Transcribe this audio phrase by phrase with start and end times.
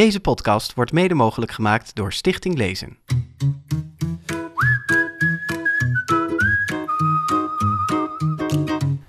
[0.00, 2.98] Deze podcast wordt mede mogelijk gemaakt door Stichting Lezen.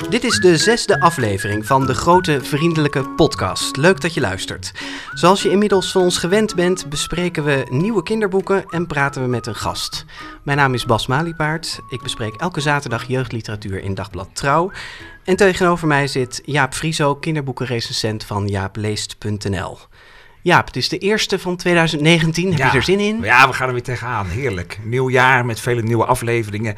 [0.09, 3.77] Dit is de zesde aflevering van de Grote Vriendelijke Podcast.
[3.77, 4.71] Leuk dat je luistert.
[5.13, 9.47] Zoals je inmiddels van ons gewend bent, bespreken we nieuwe kinderboeken en praten we met
[9.47, 10.05] een gast.
[10.43, 11.79] Mijn naam is Bas Maliepaard.
[11.89, 14.71] Ik bespreek elke zaterdag jeugdliteratuur in Dagblad Trouw.
[15.23, 19.77] En tegenover mij zit Jaap Frieso, kinderboekenrecensent van jaapleest.nl.
[20.43, 22.53] Jaap, het is de eerste van 2019.
[22.53, 23.21] Heb je er zin in?
[23.21, 24.27] Ja, we gaan er weer tegenaan.
[24.27, 24.79] Heerlijk.
[24.83, 26.75] Nieuw jaar met vele nieuwe afleveringen.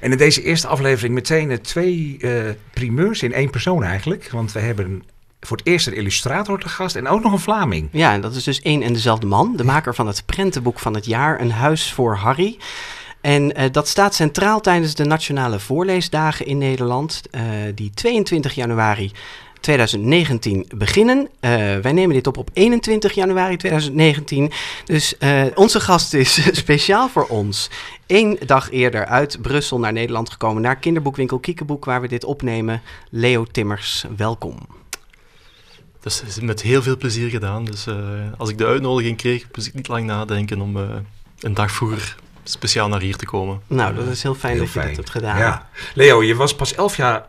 [0.00, 4.30] En in deze eerste aflevering meteen eh, twee uh, primeurs in één persoon eigenlijk.
[4.30, 5.02] Want we hebben
[5.40, 7.88] voor het eerst een illustrator te gast en ook nog een Vlaming.
[7.92, 9.56] Ja, en dat is dus één en dezelfde man.
[9.56, 12.58] De maker van het prentenboek van het jaar, Een Huis voor Harry.
[13.20, 17.42] En uh, dat staat centraal tijdens de Nationale Voorleesdagen in Nederland, uh,
[17.74, 19.12] die 22 januari
[19.64, 21.18] 2019 beginnen.
[21.18, 21.28] Uh,
[21.76, 24.52] wij nemen dit op op 21 januari 2019.
[24.84, 25.14] Dus
[25.54, 27.70] onze gast is speciaal voor ons
[28.06, 32.82] één dag eerder uit Brussel naar Nederland gekomen, naar kinderboekwinkel Kiekeboek, waar we dit opnemen.
[33.10, 34.58] Leo Timmers, welkom.
[36.00, 37.64] Dat is met heel veel plezier gedaan.
[37.64, 37.94] Dus uh,
[38.36, 40.82] als ik de uitnodiging kreeg, moest ik niet lang nadenken om uh,
[41.40, 43.60] een dag vroeger speciaal naar hier te komen.
[43.66, 44.88] Nou, dat is heel fijn heel dat fijn.
[44.88, 45.38] je dat hebt gedaan.
[45.38, 45.68] Ja.
[45.94, 47.26] Leo, je was pas elf jaar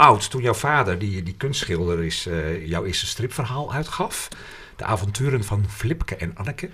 [0.00, 4.28] oud toen jouw vader, die, die kunstschilder is, uh, jouw eerste stripverhaal uitgaf.
[4.76, 6.68] De avonturen van Flipke en Anneke.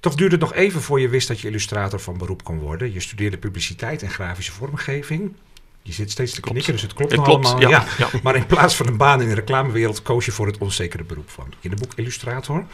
[0.00, 2.92] Toch duurde het nog even voor je wist dat je illustrator van beroep kon worden.
[2.92, 5.34] Je studeerde publiciteit en grafische vormgeving.
[5.82, 7.70] Je zit steeds te knikken, dus het klopt, het klopt allemaal.
[7.70, 8.08] Ja, ja.
[8.22, 11.30] Maar in plaats van een baan in de reclamewereld koos je voor het onzekere beroep
[11.30, 12.64] van kinderboek illustrator.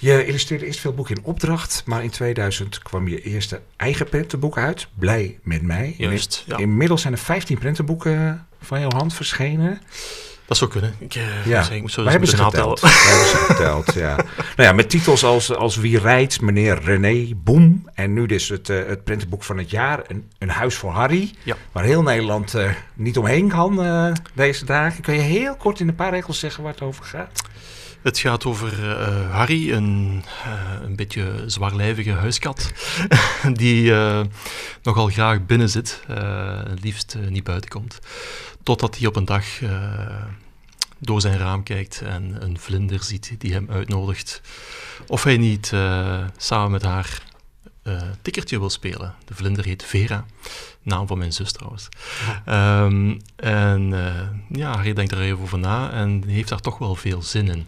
[0.00, 4.58] Je illustreerde eerst veel boeken in opdracht, maar in 2000 kwam je eerste eigen prentenboek
[4.58, 5.94] uit, Blij met mij.
[5.96, 6.56] Juist, ja.
[6.56, 9.80] Inmiddels zijn er 15 prentenboeken van jouw hand verschenen.
[10.46, 10.94] Dat zou kunnen.
[10.98, 11.70] Ik, uh, ja.
[11.70, 12.80] ik moet zo we hebben ze geteld.
[12.80, 14.16] we hebben ze geteld, ja.
[14.56, 17.88] Nou ja, met titels als, als Wie rijdt, meneer René, Boem.
[17.94, 21.34] En nu dus het, uh, het prentenboek van het jaar, Een, een Huis voor Harry.
[21.42, 21.56] Ja.
[21.72, 25.02] Waar heel Nederland uh, niet omheen kan deze dagen.
[25.02, 27.42] Kun je heel kort in een paar regels zeggen waar het over gaat?
[28.02, 32.72] Het gaat over uh, Harry, een, uh, een beetje zwaarlijvige huiskat,
[33.52, 34.20] die uh,
[34.82, 36.02] nogal graag binnen zit,
[36.80, 37.98] liefst niet buiten komt.
[38.62, 39.44] Totdat hij op een dag
[40.98, 44.40] door zijn raam kijkt en een vlinder ziet die hem uitnodigt
[45.06, 45.72] of hij niet
[46.36, 47.22] samen met haar
[48.22, 49.14] tikkertje wil spelen.
[49.24, 50.24] De vlinder heet Vera,
[50.88, 51.88] naam van mijn zus trouwens.
[52.46, 56.94] Um, en uh, ja, Harry denkt er even over na en heeft daar toch wel
[56.94, 57.66] veel zin in.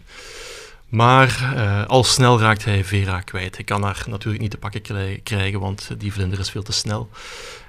[0.87, 3.55] Maar uh, al snel raakt hij Vera kwijt.
[3.55, 4.81] Hij kan haar natuurlijk niet te pakken
[5.23, 7.09] krijgen, want die vlinder is veel te snel.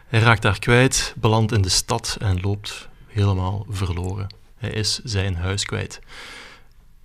[0.07, 4.27] Hij raakt haar kwijt, belandt in de stad en loopt helemaal verloren.
[4.57, 6.01] Hij is zijn huis kwijt.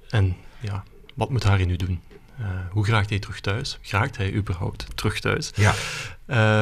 [0.10, 2.02] En ja, wat moet Harry nu doen?
[2.40, 3.80] Uh, hoe graagt hij terug thuis?
[3.82, 5.52] Graagt hij überhaupt terug thuis?
[5.56, 5.74] Ja.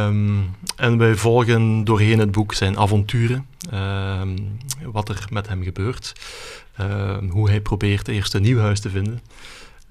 [0.08, 6.14] Um, en wij volgen doorheen het boek zijn avonturen, um, wat er met hem gebeurt,
[6.80, 9.22] um, hoe hij probeert eerst een nieuw huis te vinden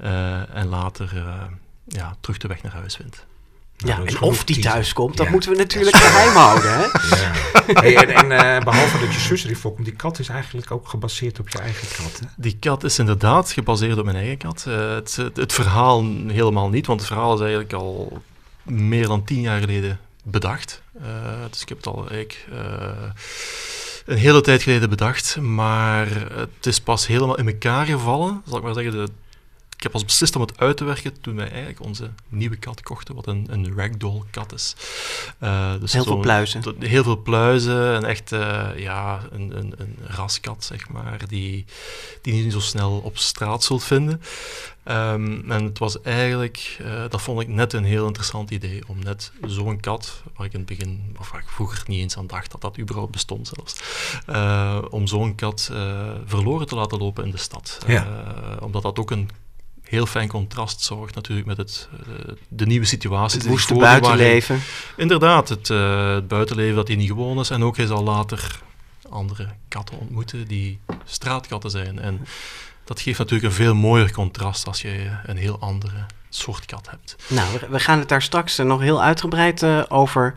[0.00, 1.42] uh, en later uh,
[1.86, 3.26] ja, terug de weg naar huis vindt.
[3.76, 6.72] Ja, en of die thuis komt, dat moeten we natuurlijk geheim houden.
[6.72, 6.82] Hè?
[7.16, 7.32] Ja.
[7.80, 10.88] Hey, en, en uh, behalve dat je zus erin voorkomt, die kat is eigenlijk ook
[10.88, 12.20] gebaseerd op je eigen kat.
[12.20, 12.26] Hè?
[12.36, 14.64] Die kat is inderdaad gebaseerd op mijn eigen kat.
[14.68, 18.22] Uh, het, het, het, verhaal helemaal niet, want het verhaal is eigenlijk al
[18.62, 20.82] meer dan tien jaar geleden bedacht.
[21.02, 21.04] Uh,
[21.50, 22.46] dus ik heb het al eigenlijk
[24.06, 28.64] een hele tijd geleden bedacht, maar het is pas helemaal in elkaar gevallen, zal ik
[28.64, 28.92] maar zeggen.
[28.92, 29.08] De,
[29.84, 32.82] ik heb pas beslist om het uit te werken toen wij eigenlijk onze nieuwe kat
[32.82, 34.76] kochten, wat een, een ragdoll kat is.
[35.42, 36.62] Uh, dus heel veel pluizen.
[36.78, 41.64] Heel veel pluizen en echt uh, ja, een, een, een, raskat, zeg maar, die,
[42.22, 44.22] die niet zo snel op straat zult vinden.
[44.88, 48.98] Um, en het was eigenlijk, uh, dat vond ik net een heel interessant idee, om
[49.02, 52.26] net zo'n kat, waar ik in het begin, of waar ik vroeger niet eens aan
[52.26, 53.80] dacht dat dat überhaupt bestond zelfs,
[54.90, 55.70] om zo'n kat
[56.24, 57.78] verloren te laten lopen in de stad.
[57.86, 58.06] Ja.
[58.60, 59.30] omdat dat ook een
[59.84, 63.38] heel fijn contrast zorgt natuurlijk met het, uh, de nieuwe situatie.
[63.38, 64.60] Het woeste buitenleven.
[64.96, 67.50] inderdaad, het, uh, het, buitenleven dat hij niet gewoon is.
[67.50, 68.60] En ook hij zal later
[69.10, 71.98] andere katten ontmoeten die straatkatten zijn.
[71.98, 72.26] En
[72.84, 77.16] dat geeft natuurlijk een veel mooier contrast als je een heel andere soort kat hebt.
[77.28, 80.34] Nou, we gaan het daar straks nog heel uitgebreid uh, over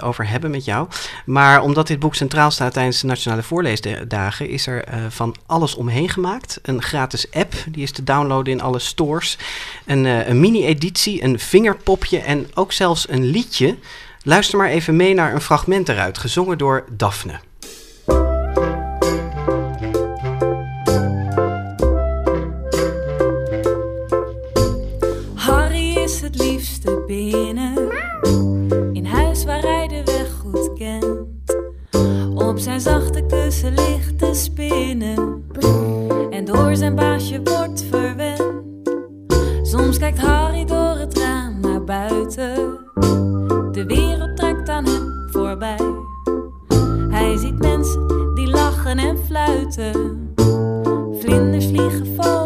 [0.00, 0.88] over hebben met jou.
[1.26, 5.74] Maar omdat dit boek centraal staat tijdens de Nationale Voorleesdagen, is er uh, van alles
[5.74, 6.58] omheen gemaakt.
[6.62, 9.38] Een gratis app, die is te downloaden in alle stores.
[9.86, 13.76] Een, een mini-editie, een vingerpopje en ook zelfs een liedje.
[14.22, 17.40] Luister maar even mee naar een fragment eruit, gezongen door Daphne.
[26.84, 28.53] moesten binnen.
[32.80, 35.44] Zijn zachte kussen ligt te spinnen.
[36.30, 38.42] En door zijn baasje wordt verwend.
[39.62, 42.78] Soms kijkt Harry door het raam naar buiten.
[43.72, 45.80] De wereld trekt aan hem voorbij.
[47.10, 50.32] Hij ziet mensen die lachen en fluiten.
[51.20, 52.43] Vlinders vliegen vogelvrij.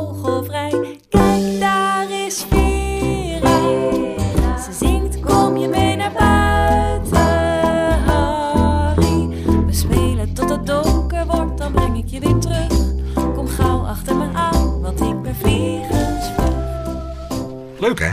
[17.81, 18.11] Leuk hè?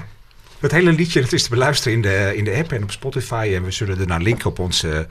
[0.60, 3.52] Het hele liedje dat is te beluisteren in de, in de app en op Spotify.
[3.56, 5.08] En we zullen er naar linken op onze,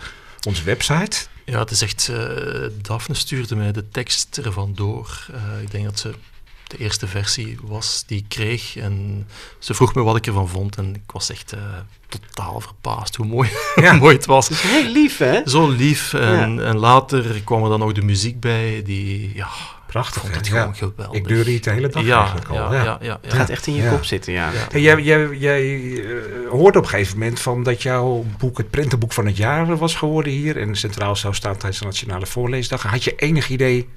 [0.47, 1.17] onze website.
[1.45, 2.09] Ja, het is echt...
[2.09, 5.27] eh Daphne stuurde mij de tekst ervan door.
[5.33, 6.15] Eh, ik denk dat ze
[6.67, 8.77] de eerste versie was die ik kreeg.
[8.77, 9.27] En
[9.59, 10.77] ze vroeg me wat ik ervan vond.
[10.77, 11.61] En ik was echt eh,
[12.09, 13.91] totaal verbaasd hoe mooi, Ja.
[13.91, 14.49] hoe mooi het was.
[14.49, 15.41] Het is heel lief, hè?
[15.45, 16.15] Zo lief.
[16.15, 18.83] En, en later kwam er dan nog de muziek bij.
[18.85, 19.49] Die, ja,
[19.94, 20.38] ik Prachtig vond hè?
[20.38, 20.58] het Ja.
[20.61, 21.20] gewoon geweldig.
[21.20, 22.56] Ik neurde hier de hele dag ja, eigenlijk al.
[22.56, 23.19] ja, ja, ja, ja.
[23.23, 23.91] Het gaat echt in je Ja.
[23.91, 24.50] kop zitten, ja.
[24.50, 24.67] Ja.
[24.70, 28.70] Hey, jij jij, jij eh, hoorde op een gegeven moment van dat jouw boek het
[28.70, 30.61] prentenboek van het jaar was geworden hier.
[30.61, 32.82] En centraal zou staan tijdens de Nationale Voorleesdag.
[32.82, 33.88] Had je enig idee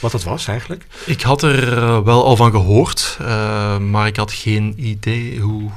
[0.00, 0.84] wat dat was eigenlijk?
[1.06, 5.70] Ik had er eh, wel al van gehoord, eh, maar ik had geen idee hoe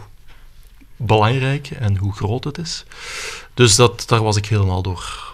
[0.95, 2.85] belangrijk en hoe groot het is.
[3.53, 5.26] Dus dat, daar was ik helemaal door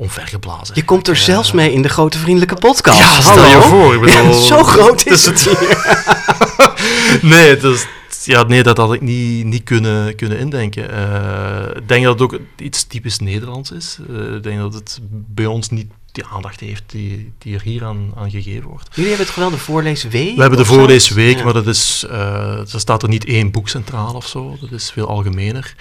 [0.00, 0.74] omvergeblazen.
[0.74, 2.98] Je komt er zelfs mee in de grote vriendelijke podcast.
[2.98, 3.48] Ja, stel Hallo?
[3.60, 3.94] je voor.
[3.94, 7.20] Ik bedoel, Ja, zo groot is het het hier.
[7.32, 7.86] nee, dus,
[8.24, 10.90] ja, nee, dat had ik niet, niet kunnen, kunnen indenken.
[10.90, 13.98] Eh, ik denk dat het ook iets typisch Nederlands is.
[14.08, 17.84] Eh, ik denk dat het bij ons niet die aandacht heeft die, die er hier
[17.84, 18.88] aan, aan gegeven wordt.
[18.90, 20.34] Jullie hebben het geweldig voorleesweek?
[20.34, 21.44] We hebben de voorleesweek, Ja.
[21.44, 24.56] maar dat is, eh, er staat er niet één boek centraal of zo.
[24.60, 25.74] Dat is veel algemener.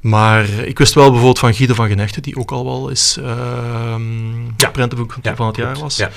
[0.00, 4.44] Maar ik wist wel bijvoorbeeld van Guido van Genechten, die ook al wel eens ehm
[4.56, 4.70] Ja.
[4.72, 5.96] prentenboek Ja, van het jaar was.
[5.96, 6.10] Ja.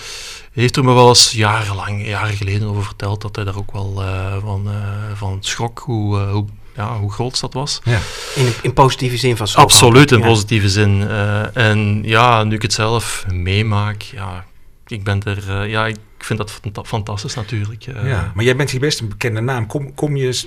[0.53, 4.03] Heeft er me wel eens jarenlang, jaren geleden over verteld dat hij daar ook wel
[4.03, 6.45] eh, van, eh, van schrok hoe, eh, hoe,
[6.75, 7.79] ja, hoe groot dat was.
[7.83, 7.99] Ja.
[8.35, 9.63] In, in positieve zin van schok.
[9.63, 11.07] Absoluut, in positieve zin.
[11.53, 14.45] En ja, nu ik het zelf meemaak, ja,
[14.87, 17.85] ik ben er, ja, ik vind dat fanta- fantastisch natuurlijk.
[17.87, 18.07] eh.
[18.07, 18.31] ja.
[18.35, 19.67] Maar jij bent hier best een bekende naam.
[19.67, 20.41] Kom, kom, je,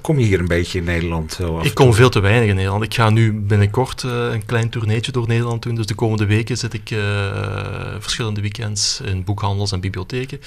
[0.00, 1.32] kom je hier een beetje in Nederland?
[1.32, 2.84] zo en Ik kom veel te weinig in Nederland.
[2.84, 5.74] Ik ga nu binnenkort eh, een klein tourneetje door Nederland doen.
[5.74, 6.98] Dus de komende weken zit ik eh,
[7.98, 10.40] verschillende weekends in boekhandels en bibliotheken.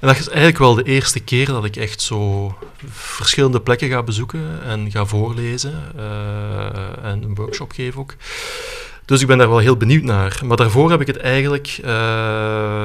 [0.00, 2.54] En dat is eigenlijk wel de eerste keer dat ik echt zo
[2.90, 5.82] verschillende plekken ga bezoeken en ga voorlezen.
[5.96, 8.14] eh, en een workshop geef ook.
[9.06, 10.38] Dus ik ben daar wel heel benieuwd naar.
[10.44, 11.90] Maar daarvoor heb ik het eigenlijk, eh,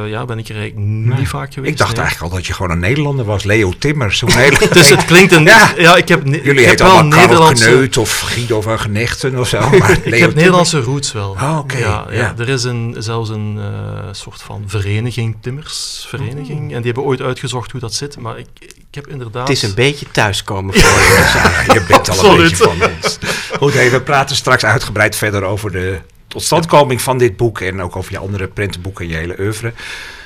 [0.08, 1.28] ja, ben ik er eigenlijk niet Nee.
[1.28, 1.72] vaak geweest.
[1.72, 2.00] Ik dacht nee.
[2.02, 3.44] eigenlijk al dat je gewoon een Nederlander was.
[3.44, 4.22] Leo Timmers.
[4.22, 4.74] Hoe Nederland.
[4.74, 5.44] Dus het klinkt een...
[5.44, 5.72] Ja.
[5.78, 7.66] Ja, ik heb, ne- ik Jullie heb wel allemaal Karel Nederlandse...
[7.66, 9.70] Kneut of Guido van Genechten of zo.
[9.80, 11.30] Maar Ik heb Nederlandse roots wel.
[11.30, 12.16] Oh, oké, Ja, ja.
[12.18, 12.34] ja.
[12.38, 16.60] Er is een, zelfs een eh, soort van vereniging, Timmersvereniging.
[16.60, 16.64] Oh.
[16.76, 18.20] En die hebben ooit uitgezocht hoe dat zit.
[18.20, 19.48] Maar ik, ik heb inderdaad...
[19.48, 21.32] Het is een beetje thuiskomen voor je.
[21.68, 23.18] Ja, je bent al een beetje van ons.
[23.62, 27.96] Goed, hey, we praten straks uitgebreid verder over de totstandkoming van dit boek en ook
[27.96, 29.74] over je andere prentenboeken en je hele oeuvre.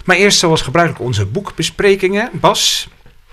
[0.06, 2.30] Maar eerst zoals gebruikelijk onze boekbesprekingen.
[2.34, 2.90] Bas,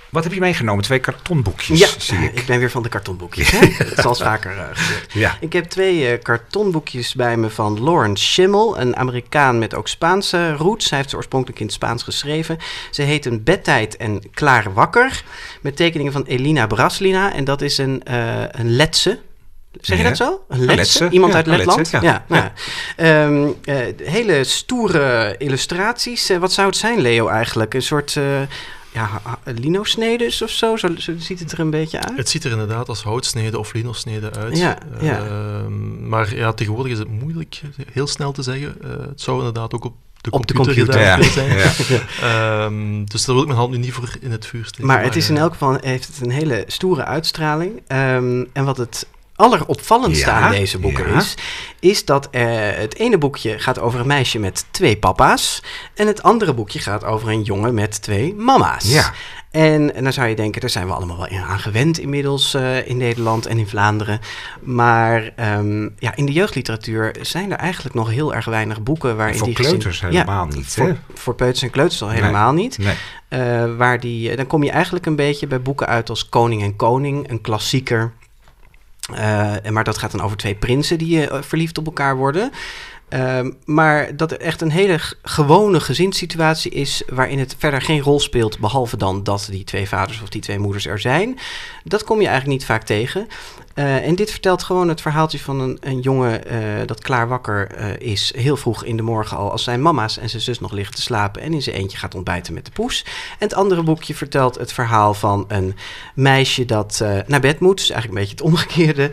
[0.08, 0.84] wat heb je meegenomen?
[0.84, 2.38] Twee kartonboekjes, Ja, zie ik.
[2.38, 3.50] ik ben weer van de kartonboekjes.
[3.58, 3.58] Hè?
[3.58, 5.12] Het is al vaker eh, gebeurd.
[5.12, 5.36] Ja.
[5.40, 10.52] Ik heb twee eh, kartonboekjes bij me van Lawrence Schimmel, een Amerikaan met ook Spaanse
[10.52, 10.88] roots.
[10.88, 12.58] Hij heeft ze oorspronkelijk in het Spaans geschreven.
[12.90, 15.22] Ze heten Bedtijd en Klaar Wakker,
[15.60, 17.34] met tekeningen van Elina Braslina.
[17.34, 19.18] En dat is een, eh een Letse.
[19.80, 20.08] Zeg je Ja.
[20.08, 20.44] dat zo?
[20.48, 20.74] Een Letse?
[20.76, 21.78] Letse, Iemand ja, uit Letland?
[21.78, 22.24] Letse, ja.
[22.28, 22.52] nou ja.
[22.96, 26.30] Ehm, eh, hele stoere illustraties.
[26.30, 27.74] Eh, wat zou het zijn, Leo, eigenlijk?
[27.74, 28.40] Een soort eh
[28.92, 29.08] ja,
[29.44, 30.76] lino-snedes of zo?
[30.76, 30.88] zo?
[30.96, 32.16] Zo ziet het er een beetje uit.
[32.16, 34.58] Het ziet er inderdaad als houtsnede of linosnede uit.
[34.58, 35.18] Ja, ja.
[35.18, 37.60] Ehm, maar ja, tegenwoordig is het moeilijk
[37.92, 38.74] heel snel te zeggen.
[38.82, 41.32] Eh, het zou inderdaad ook op de Op de computer, computer, gedaan ja.
[41.34, 41.98] kunnen zijn.
[42.20, 42.64] Ja.
[42.64, 44.86] Ehm, dus daar wil ik mijn hand nu niet voor in het vuur steken.
[44.86, 47.82] Maar het is in elk geval heeft het een hele stoere uitstraling.
[47.86, 49.06] Ehm, en wat het
[49.42, 51.16] alleropvallendste Ja, aan deze boeken ja.
[51.16, 51.34] is,
[51.80, 55.62] is dat eh, het ene boekje gaat over een meisje met twee papa's.
[55.94, 58.92] En het andere boekje gaat over een jongen met twee mama's.
[58.92, 59.12] Ja.
[59.50, 62.88] En, en dan zou je denken, daar zijn we allemaal wel aan gewend inmiddels eh,
[62.88, 64.20] in Nederland en in Vlaanderen.
[64.60, 69.36] Maar ehm, ja, in de jeugdliteratuur zijn er eigenlijk nog heel erg weinig boeken waarin
[69.38, 70.74] voor die gezin- kleuters helemaal niet.
[70.76, 70.84] Hè?
[70.84, 72.78] Voor, voor peuters en kleuters al helemaal niet.
[72.78, 72.94] Nee.
[73.28, 76.76] Eh, waar die, dan kom je eigenlijk een beetje bij boeken uit als Koning en
[76.76, 78.12] Koning, een klassieker.
[79.14, 82.50] Eh, maar dat gaat dan over twee prinsen die eh, verliefd op elkaar worden.
[83.12, 88.20] Ehm, maar dat het echt een hele gewone gezinssituatie is waarin het verder geen rol
[88.20, 91.38] speelt, behalve dan dat die twee vaders of die twee moeders er zijn.
[91.84, 93.26] Dat kom je eigenlijk niet vaak tegen.
[93.74, 97.70] Eh, en dit vertelt gewoon het verhaaltje van een, een jongen eh, dat klaar wakker
[97.70, 100.72] eh, is, heel vroeg in de morgen al, als zijn mama's en zijn zus nog
[100.72, 103.04] liggen te slapen en in zijn eentje gaat ontbijten met de poes.
[103.04, 105.76] En het andere boekje vertelt het verhaal van een
[106.14, 109.10] meisje dat naar bed moet, dus eigenlijk een beetje het omgekeerde.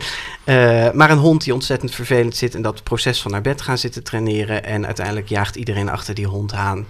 [0.96, 3.78] Maar een hond die ontzettend vervelend zit en dat het proces van naar bed gaan
[3.78, 4.64] zitten traineren.
[4.64, 6.86] En uiteindelijk jaagt iedereen achter die hond aan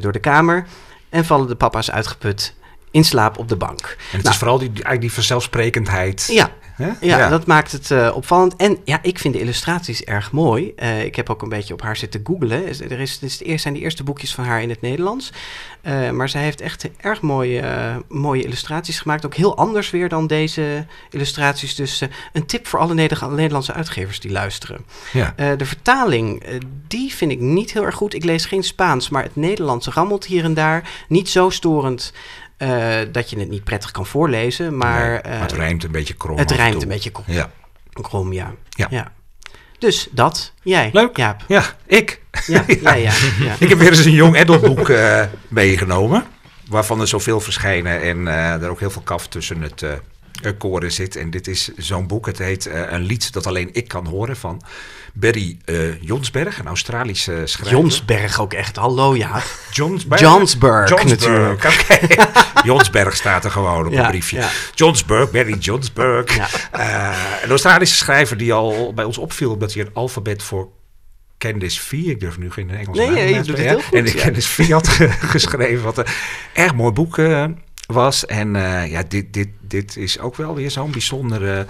[0.00, 0.66] door de kamer.
[1.08, 2.54] En vallen de papa's uitgeput
[2.90, 3.80] in slaap op de bank.
[3.80, 4.28] En het Nou.
[4.28, 6.28] is vooral die, eigenlijk die vanzelfsprekendheid.
[6.30, 6.90] Ja, Hè?
[7.00, 8.56] ja, dat maakt het eh, opvallend.
[8.56, 10.72] En ja, ik vind de illustraties erg mooi.
[10.76, 12.66] Eh, ik heb ook een beetje op haar zitten googlen.
[12.90, 15.32] Er is, dit eerste, zijn de eerste boekjes van haar in het Nederlands.
[15.80, 17.62] Eh, maar zij heeft echt erg mooie,
[18.08, 19.26] mooie illustraties gemaakt.
[19.26, 21.74] Ook heel anders weer dan deze illustraties.
[21.74, 22.02] Dus
[22.32, 24.84] een tip voor alle Neder- Nederlandse uitgevers die luisteren.
[25.12, 25.34] Ja.
[25.56, 26.42] De vertaling,
[26.88, 28.14] die vind ik niet heel erg goed.
[28.14, 30.90] Ik lees geen Spaans, maar het Nederlands rammelt hier en daar.
[31.08, 32.12] Niet zo storend
[32.62, 34.76] eh, dat je het niet prettig kan voorlezen.
[34.76, 36.38] Maar, Nee, eh, het rijmt een beetje krom.
[36.38, 36.82] het rijmt toe.
[36.82, 37.50] een beetje krom, Ja.
[37.92, 38.54] krom ja.
[38.68, 39.12] Ja.
[39.78, 40.90] Dus dat, jij.
[40.92, 41.16] Leuk.
[41.16, 41.44] Jaap.
[41.48, 42.20] ja, ik.
[42.46, 43.12] Ja, ja, ja.
[43.40, 43.54] ja.
[43.58, 46.24] Ik heb weer eens een jong adultboek eh meegenomen.
[46.68, 49.98] Waarvan er zoveel verschijnen en eh, er ook heel veel kaf tussen het eh eh,
[50.50, 51.16] koren zit.
[51.16, 52.26] En dit is zo'n boek.
[52.26, 54.62] Het heet eh, Een lied dat alleen ik kan horen van
[55.14, 57.78] Barry eh, Jonsberg, een Australische schrijver.
[57.78, 59.42] Jonsberg ook echt, hallo ja.
[59.70, 60.20] Jonsberg?
[60.20, 62.06] Johnsburg, Johnsburg, oké.
[62.68, 64.36] Jonsberg staat er gewoon op Ja, een briefje.
[64.38, 64.48] ja.
[64.74, 66.36] Johnsburg, Barry Johnsburg.
[66.36, 66.48] Ja.
[66.72, 69.52] Eh, een Australische schrijver die al bij ons opviel...
[69.52, 70.68] omdat hij een alfabet voor
[71.38, 71.92] Candice V...
[71.92, 73.52] ik durf nu geen Engels Nee, naam te
[73.92, 74.14] En de.
[74.14, 75.84] Candice had ge- geschreven...
[75.84, 76.06] wat een
[76.52, 77.16] erg mooi boek
[77.86, 78.26] was.
[78.26, 81.66] En eh, ja, dit, dit, dit is ook wel weer zo'n bijzonder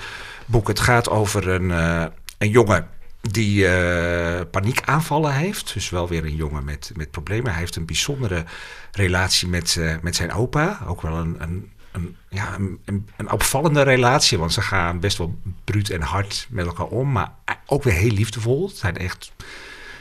[0.46, 0.68] boek.
[0.68, 2.04] Het gaat over een, eh,
[2.38, 2.88] een jongen
[3.20, 5.74] die eh, paniekaanvallen heeft.
[5.74, 7.50] Dus wel weer een jongen met, met problemen.
[7.50, 8.44] Hij heeft een bijzondere
[8.92, 10.80] relatie met, met zijn opa.
[10.86, 12.54] Ook wel een, een, een, ja,
[12.84, 14.38] een, een opvallende relatie.
[14.38, 17.12] Want ze gaan best wel bruut en hard met elkaar om.
[17.12, 17.32] Maar
[17.66, 18.66] ook weer heel liefdevol.
[18.66, 19.32] Het zijn echt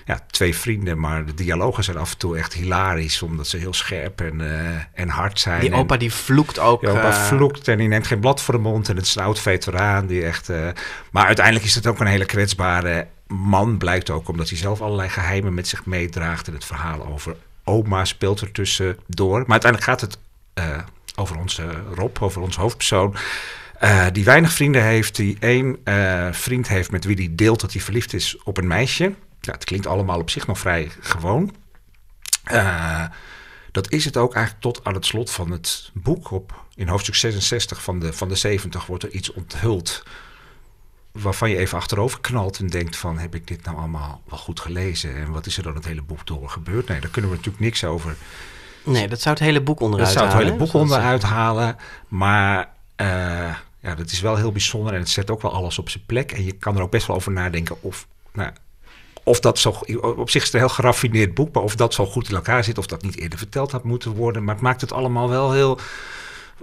[0.06, 1.00] ja, twee vrienden.
[1.00, 3.22] Maar de dialogen zijn af en toe echt hilarisch.
[3.22, 5.60] Omdat ze heel scherp en, eh, en hard zijn.
[5.60, 6.82] Die En- opa die vloekt ook.
[6.82, 8.90] ja, opa eh, vloekt en die neemt geen blad voor de mond.
[8.90, 10.50] En het is een oud veteraan die echt...
[10.50, 10.68] eh,
[11.12, 13.78] maar uiteindelijk is het ook een hele kwetsbare man.
[13.78, 16.48] Blijkt ook omdat hij zelf allerlei geheimen met zich meedraagt.
[16.48, 19.40] En het verhaal over oma speelt er tussendoor.
[19.40, 20.18] Maar uiteindelijk gaat het
[21.16, 23.16] over onze Rob, over onze hoofdpersoon.
[24.12, 25.16] die weinig vrienden heeft.
[25.16, 25.78] Die één
[26.32, 29.14] vriend heeft met wie hij deelt dat hij verliefd is op een meisje.
[29.42, 31.56] Ja, het klinkt allemaal op zich nog vrij gewoon.
[32.44, 33.06] Eh,
[33.72, 36.32] dat is het ook eigenlijk tot aan het slot van het boek.
[36.32, 40.04] Op, in hoofdstuk 66 van de, van de 70 wordt er iets onthuld.
[41.12, 43.18] Waarvan je even achterover knalt en denkt van...
[43.18, 45.16] heb ik dit nou allemaal wel goed gelezen?
[45.16, 46.88] En wat is er dan het hele boek door gebeurd?
[46.88, 48.16] Nee, daar kunnen we natuurlijk niks over.
[48.84, 51.76] Nee, dat zou het hele boek onderuit Dat zou het hele halen, boek onderuit halen.
[52.08, 54.94] Maar eh, ja, dat is wel heel bijzonder.
[54.94, 56.32] En het zet ook wel alles op zijn plek.
[56.32, 58.08] En je kan er ook best wel over nadenken of...
[58.34, 58.52] Nou,
[59.32, 59.70] of dat zo,
[60.02, 62.64] op zich is het een heel geraffineerd boek, maar of dat zo goed in elkaar
[62.64, 64.44] zit, of dat niet eerder verteld had moeten worden.
[64.44, 65.80] Maar het maakt het allemaal wel heel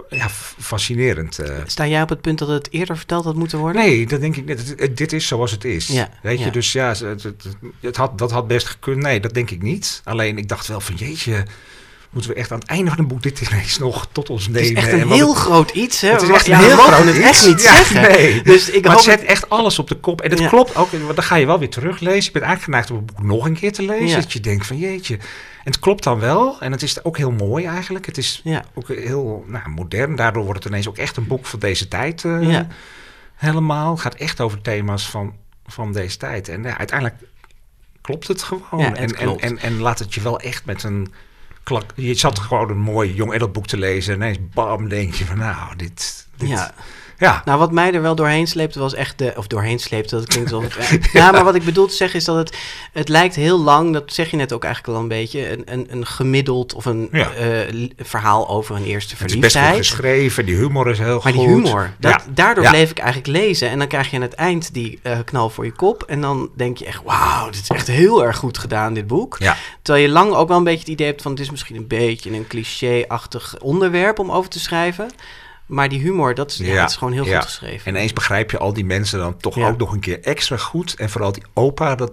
[0.09, 1.39] ja, fascinerend.
[1.39, 1.55] eh.
[1.65, 3.81] Sta jij op het punt dat het eerder verteld had moeten worden?
[3.81, 4.97] Nee, dat denk ik niet.
[4.97, 5.87] Dit is zoals het is.
[5.87, 7.27] Ja, Weet je, dus ja, het-
[7.79, 9.01] het had, dat had best gekund.
[9.01, 10.01] Nee, dat denk ik niet.
[10.03, 11.45] Alleen ik dacht wel van jeetje,
[12.09, 14.53] moeten we echt aan het einde van het boek dit ineens nog tot ons Het
[14.53, 14.69] nemen?
[14.71, 16.09] is echt En een heel het- groot iets, hè?
[16.11, 17.25] het is echt een ja, heel groot het iets.
[17.25, 18.01] echt niet Ja, zeggen.
[18.01, 18.41] nee.
[18.41, 20.21] Dus ik maar hoop het zet echt alles op de kop.
[20.21, 20.47] En het Ja.
[20.47, 20.91] klopt ook.
[20.91, 22.23] Want dan ga je wel weer teruglezen.
[22.23, 24.21] Je bent eigenlijk geneigd om het boek nog een keer te lezen.
[24.21, 25.15] Dat je denkt van jeetje.
[25.15, 26.61] En het klopt dan wel.
[26.61, 28.05] En het is ook heel mooi eigenlijk.
[28.05, 30.15] Het is ook heel nou, modern.
[30.15, 32.23] Daardoor wordt het ineens ook echt een boek van deze tijd.
[32.25, 32.59] eh.
[33.35, 33.91] Helemaal.
[33.91, 35.33] Het gaat echt over thema's van,
[35.67, 36.47] van deze tijd.
[36.49, 37.17] En ja, uiteindelijk
[38.01, 38.79] klopt het gewoon.
[38.79, 39.41] Ja, het en, klopt.
[39.41, 41.13] En, en, en laat het je wel echt met een
[41.63, 41.91] klak...
[41.95, 44.13] Je zat gewoon een mooi jong edelboek te lezen.
[44.13, 46.27] En ineens bam, denk je van nou, dit...
[46.37, 46.73] dit Ja.
[47.19, 47.41] Ja.
[47.45, 49.33] Nou, wat mij er wel doorheen sleepte was echt de...
[49.35, 50.63] Of doorheen sleepte, dat klinkt wel...
[51.13, 52.57] ja, maar wat ik bedoel te zeggen is dat het...
[52.93, 55.51] Het lijkt heel lang, dat zeg je net ook eigenlijk al een beetje...
[55.51, 57.31] Een, een, een gemiddeld of een Ja.
[57.31, 59.87] eh, verhaal over een eerste Het is best goed verliefdheid.
[59.87, 60.45] geschreven.
[60.45, 61.41] Die humor is heel Maar goed.
[61.41, 62.21] die humor, dat, Ja.
[62.33, 62.69] daardoor Ja.
[62.69, 63.69] bleef ik eigenlijk lezen.
[63.69, 66.03] En dan krijg je aan het eind die eh, knal voor je kop.
[66.03, 69.35] En dan denk je echt, wauw, dit is echt heel erg goed gedaan, dit boek.
[69.39, 69.55] Ja.
[69.81, 71.31] Terwijl je lang ook wel een beetje het idee hebt van...
[71.31, 75.09] het is misschien een beetje een cliché-achtig onderwerp om over te schrijven.
[75.69, 77.35] Maar die humor, dat is, ja, Ja, het is gewoon heel ja.
[77.35, 77.85] goed geschreven.
[77.85, 79.67] En ineens begrijp je al die mensen dan toch Ja.
[79.67, 80.95] ook nog een keer extra goed.
[80.95, 82.11] En vooral die opa, dat,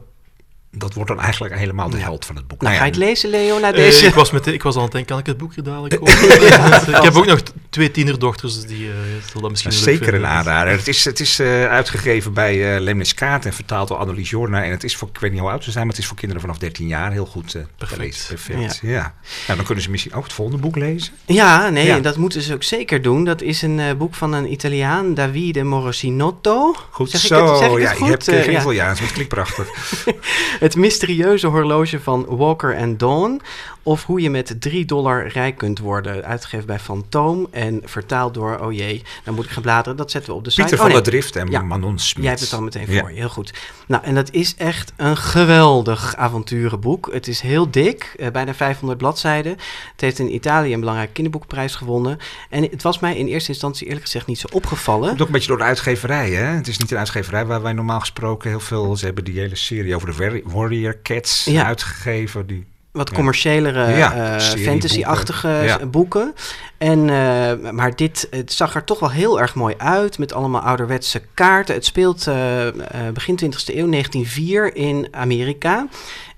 [0.71, 2.61] dat wordt dan eigenlijk helemaal de held van het boek.
[2.61, 4.07] nou, Nou ga je het lezen, Leo, na Eh, deze...
[4.07, 6.95] ik, was met, ik was aan het denken, kan ik het boekje dadelijk kopen?
[6.97, 7.41] ik heb ook nog
[7.77, 8.93] twee tienerdochters, dus die uh,
[9.41, 10.73] dat misschien Dat zeker een aanrader.
[10.73, 14.65] Het is, het is eh, uitgegeven bij eh Lemnis Kaart en vertaald door Annelies Jorna.
[14.65, 16.17] En het is voor, ik weet niet hoe oud ze zijn, maar het is voor
[16.17, 18.25] kinderen vanaf 13 jaar heel goed eh, te Perfect.
[18.29, 18.79] Perfect.
[18.83, 19.15] Ja.
[19.47, 21.13] Nou, dan kunnen ze misschien ook het volgende boek lezen.
[21.27, 21.99] Ja, nee, Ja.
[22.01, 23.25] dat moeten ze ook zeker doen.
[23.25, 26.75] Dat is een eh, boek van een Italiaan, Davide Morosinotto.
[26.91, 27.49] Goed Zeg ik zo.
[27.49, 28.05] het- zeg ik het ja, goed?
[28.05, 28.61] je hebt geen ja.
[28.61, 29.69] Italiaans, maar het klinkt prachtig.
[30.67, 33.41] Het mysterieuze horloge van Walker and Dawn.
[33.87, 36.25] Of hoe je met 3 dollar rijk kunt worden.
[36.25, 39.97] Uitgegeven bij Fantoom en vertaald door, oh jee, dan moet ik gaan bladeren.
[39.97, 40.63] Dat zetten we op de site.
[40.63, 41.03] Pieter Oh, van nee.
[41.03, 41.63] der Drift en Ja.
[41.63, 42.23] Manon Smit.
[42.23, 43.53] Jij hebt het al meteen voor je, heel goed.
[43.87, 47.09] Nou, en dat is echt een geweldig avonturenboek.
[47.13, 49.53] Het is heel dik, eh, bijna 500 bladzijden.
[49.93, 52.19] Het heeft in Italië een belangrijke kinderboekprijs gewonnen.
[52.51, 55.09] En het was mij in eerste instantie eerlijk gezegd niet zo opgevallen.
[55.09, 56.45] Komt ook een beetje door de uitgeverij, hè?
[56.45, 58.97] Het is niet een uitgeverij waar wij normaal gesproken heel veel...
[58.97, 61.65] Ze hebben die hele serie over de Warri- Warrior Cats Ja.
[61.65, 62.47] uitgegeven.
[62.47, 65.79] Die, wat commerciëlere Ja, eh, fantasy-achtige Ja.
[65.79, 66.35] s- boeken.
[66.79, 70.61] En, eh, maar dit het zag er toch wel heel erg mooi uit met allemaal
[70.61, 71.75] ouderwetse kaarten.
[71.75, 72.75] Het speelt eh, eh,
[73.15, 75.87] begin 20e eeuw, 1904 in Amerika.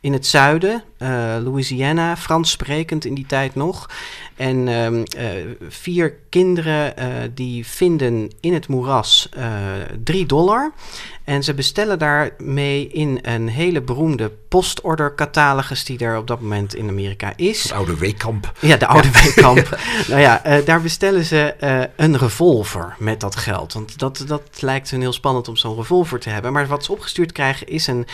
[0.01, 1.09] In het zuiden, eh,
[1.43, 3.91] Louisiana, Frans sprekend in die tijd nog.
[4.37, 5.29] En ehm, eh,
[5.69, 9.47] vier kinderen eh, die vinden in het moeras eh
[10.05, 10.73] 3 dollar.
[11.25, 16.75] En ze bestellen daarmee in een hele beroemde postorder catalogus die er op dat moment
[16.75, 17.63] in Amerika is.
[17.63, 18.53] het oude Weekamp.
[18.61, 19.79] Ja, de oude weekkamp.
[20.09, 21.55] nou ja, daar bestellen ze
[21.97, 23.73] een revolver met dat geld.
[23.73, 26.53] Want dat, dat lijkt hun heel spannend om zo'n revolver te hebben.
[26.53, 28.07] Maar wat ze opgestuurd krijgen is een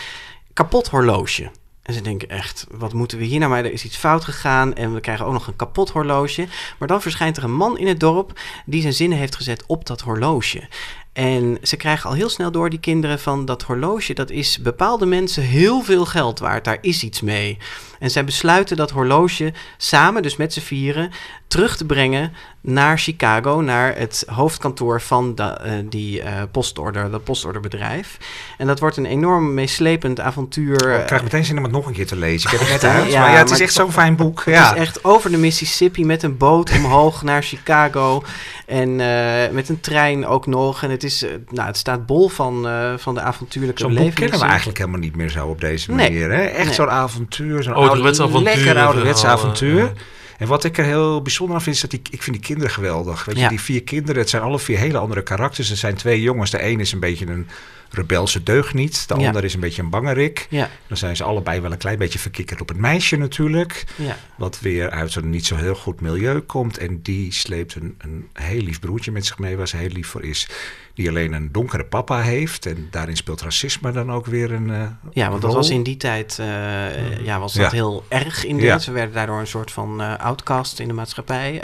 [0.53, 1.49] kapot horloge.
[1.85, 3.51] En ze denken echt, wat moeten we hier nou?
[3.51, 6.47] Maar er is iets fout gegaan en we krijgen ook nog een kapot horloge.
[6.79, 9.85] Maar dan verschijnt er een man in het dorp die zijn zinnen heeft gezet op
[9.85, 10.67] dat horloge.
[11.13, 15.05] En ze krijgen al heel snel door, die kinderen, van dat horloge, dat is bepaalde
[15.05, 16.63] mensen heel veel geld waard.
[16.63, 17.57] Daar is iets mee.
[17.99, 21.11] En zij besluiten dat horloge samen, dus met z'n vieren,
[21.47, 22.33] terug te brengen
[22.67, 28.17] naar Chicago, naar het hoofdkantoor van de, eh, die eh, postorder, dat postorderbedrijf.
[28.57, 30.93] En dat wordt een enorm meeslepend avontuur.
[30.93, 32.51] Oh, ik krijg meteen zin om het nog een keer te lezen.
[32.51, 34.45] Ik heb het net uit, Ja, maar ja, het is echt zo'n fijn boek.
[34.45, 34.73] Het Ja.
[34.73, 38.23] is echt over de Mississippi met een boot omhoog naar Chicago.
[38.65, 40.83] En eh, met een trein ook nog.
[40.83, 44.39] En het, is, nou, het staat bol van, eh, van de avontuurlijke Zo'n boek kennen
[44.39, 46.09] we eigenlijk helemaal niet meer zo op deze Nee.
[46.09, 46.31] manier.
[46.31, 46.43] Hè?
[46.43, 46.73] Echt Nee.
[46.73, 49.91] zo'n avontuur, zo'n Ouderwets oude- avontuur, lekker ouderwets verhaal, avontuur.
[50.37, 52.71] En wat ik er heel bijzonder aan vind, is dat die, ik vind die kinderen
[52.71, 53.25] geweldig.
[53.25, 55.69] Weet je, die vier kinderen, het zijn alle vier hele andere karakters.
[55.69, 56.51] Er zijn twee jongens.
[56.51, 57.47] De een is een beetje een
[57.89, 59.07] rebelse deugniet.
[59.07, 59.25] De Ja.
[59.27, 60.47] ander is een beetje een bangerik.
[60.49, 63.83] Ja, Dan zijn ze allebei wel een klein beetje verkikkerd op het meisje natuurlijk.
[63.95, 64.17] ja.
[64.37, 66.77] Wat weer uit een niet zo heel goed milieu komt.
[66.77, 70.07] En die sleept een, een heel lief broertje met zich mee, waar ze heel lief
[70.07, 70.47] voor is.
[70.95, 72.65] Die alleen een donkere papa heeft.
[72.65, 74.69] En daarin speelt racisme dan ook weer een.
[74.69, 74.81] eh,
[75.11, 75.59] ja, want dat rol.
[75.59, 77.69] was in die tijd eh, ja, was dat Ja.
[77.71, 78.77] heel erg in Ja.
[78.79, 81.63] Ze werden daardoor een soort van eh, outcast in de maatschappij.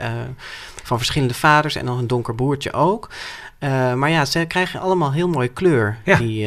[0.84, 3.10] van verschillende vaders en nog een donker broertje ook.
[3.96, 5.98] Maar ja, ze krijgen allemaal heel mooie kleur.
[6.06, 6.18] Ja.
[6.18, 6.40] Die,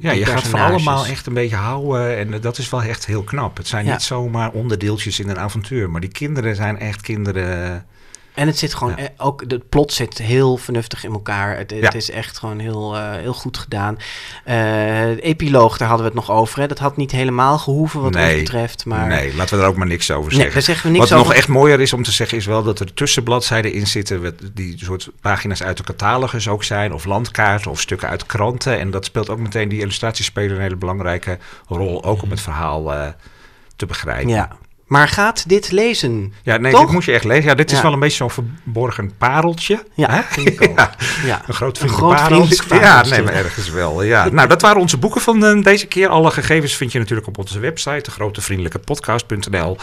[0.00, 2.16] Ja, je gaat van allemaal echt een beetje houden.
[2.18, 3.56] En dat is wel echt heel knap.
[3.56, 3.92] Het zijn Ja.
[3.92, 5.90] niet zomaar onderdeeltjes in een avontuur.
[5.90, 7.86] Maar die kinderen zijn echt kinderen.
[8.34, 9.02] En het zit gewoon, Ja.
[9.02, 11.56] eh, ook de plot zit heel vernuftig in elkaar.
[11.56, 11.92] Het, het Ja.
[11.92, 13.96] is echt gewoon heel, eh, heel goed gedaan.
[14.44, 16.60] Eh, epiloog, daar hadden we het nog over.
[16.60, 16.66] Hè.
[16.66, 18.32] Dat had niet helemaal gehoeven wat Nee.
[18.32, 18.84] ons betreft.
[18.84, 20.52] Maar Nee, laten we er ook maar niks over zeggen.
[20.52, 21.28] daar zeggen we niks Wat over.
[21.30, 24.36] nog echt mooier is om te zeggen, is wel dat er tussenbladzijden in zitten.
[24.52, 26.92] die soort pagina's uit de catalogus ook zijn.
[26.92, 28.78] Of landkaarten of stukken uit kranten.
[28.78, 32.04] En dat speelt ook meteen, die illustraties spelen een hele belangrijke rol.
[32.04, 32.92] Ook om het verhaal
[33.76, 34.28] te begrijpen.
[34.28, 34.48] Ja.
[34.86, 36.32] Maar gaat dit lezen?
[36.42, 36.80] Ja, nee, Toch?
[36.80, 37.44] dit moet je echt lezen.
[37.44, 37.82] Ja, dit is Ja.
[37.82, 39.84] wel een beetje zo'n verborgen pareltje.
[39.94, 40.20] Ja, hè?
[40.28, 40.76] vind ik ook.
[40.78, 40.90] Ja,
[41.24, 41.42] Ja.
[41.46, 42.74] een groot Een vriendelijk groot pareltje.
[42.74, 44.02] Ja, nee, maar ergens wel.
[44.02, 44.28] Ja.
[44.28, 46.08] nou, dat waren onze boeken van eh, deze keer.
[46.08, 49.76] Alle gegevens vind je natuurlijk op onze website, degrotevriendelijkepodcast.nl.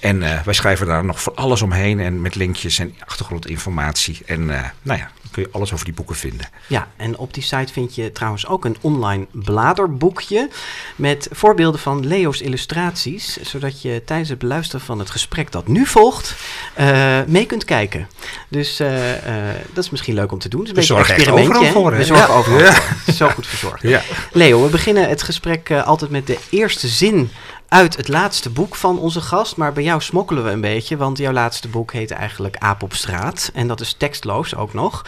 [0.00, 4.18] En eh, wij schrijven daar nog voor alles omheen en met linkjes en achtergrondinformatie.
[4.26, 6.48] En eh, nou ja, kun je alles over die boeken vinden.
[6.66, 10.48] Ja, en op die site vind je trouwens ook een online bladerboekje
[10.96, 15.86] met voorbeelden van Leo's illustraties, zodat je tijdens het beluisteren van het gesprek dat nu
[15.86, 16.34] volgt
[16.74, 18.08] eh, mee kunt kijken.
[18.48, 20.66] Dus eh, eh, dat is misschien leuk om te doen.
[20.66, 21.72] Het is een We beetje een experimentje.
[21.72, 22.34] voor, We zorgen Ja.
[22.34, 22.72] overal Ja.
[22.72, 23.12] voor.
[23.12, 23.82] Zo goed verzorgd.
[23.82, 24.02] Ja.
[24.32, 27.30] Leo, we beginnen het gesprek altijd met de eerste zin
[27.68, 29.56] uit het laatste boek van onze gast.
[29.56, 32.94] Maar bij jou smokkelen we een beetje, want jouw laatste boek heet eigenlijk Aap op
[32.94, 33.50] straat.
[33.54, 35.04] En dat is tekstloos ook nog.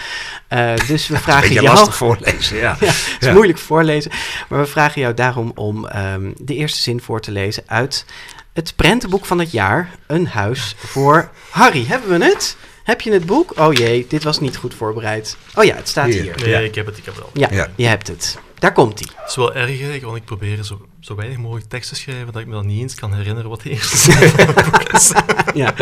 [0.49, 1.75] Eh, dus we vragen Beetje jou...
[1.77, 2.77] lastig voorlezen, ja.
[2.81, 3.33] Ja, het is Ja.
[3.33, 4.11] moeilijk voorlezen.
[4.49, 8.05] Maar we vragen jou daarom om ehm, de eerste zin voor te lezen uit
[8.53, 9.91] het prentenboek van het jaar.
[10.07, 11.85] Een huis voor Harry.
[11.87, 12.57] Hebben we het?
[12.85, 13.53] Heb je het boek?
[13.59, 15.37] Oh jee, dit was niet goed voorbereid.
[15.55, 16.23] Oh ja, het staat Hier.
[16.23, 16.37] hier.
[16.37, 16.59] Nee, Ja.
[16.59, 17.31] ik heb het, ik heb het al.
[17.33, 17.69] Ja, Ja.
[17.77, 18.39] je hebt het.
[18.59, 19.09] Daar komt hij.
[19.17, 22.43] Het is wel erg, want ik probeer zo, zo weinig mogelijk tekst te schrijven dat
[22.43, 25.13] ik me dan niet eens kan herinneren wat de eerste zin van het boek is.
[25.55, 25.75] Ja.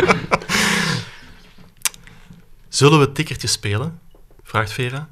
[2.67, 3.99] Zullen we het tikkertje spelen?
[4.43, 5.07] Vraagt Vera.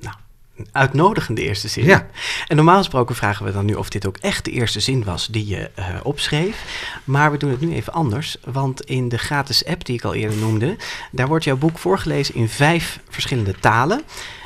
[0.00, 0.14] Nou,
[0.56, 1.84] een uitnodigende eerste zin.
[1.84, 2.06] Ja.
[2.48, 5.26] En normaal gesproken vragen we dan nu of dit ook echt de eerste zin was
[5.26, 6.64] die je eh, opschreef.
[7.04, 8.36] Maar we doen het nu even anders.
[8.44, 10.76] Want in de gratis app die ik al eerder noemde,
[11.10, 14.02] daar wordt jouw boek voorgelezen in vijf verschillende talen.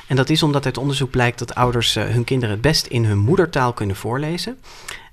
[0.06, 3.04] En dat is omdat uit onderzoek blijkt dat ouders eh, hun kinderen het best in
[3.04, 4.58] hun moedertaal kunnen voorlezen.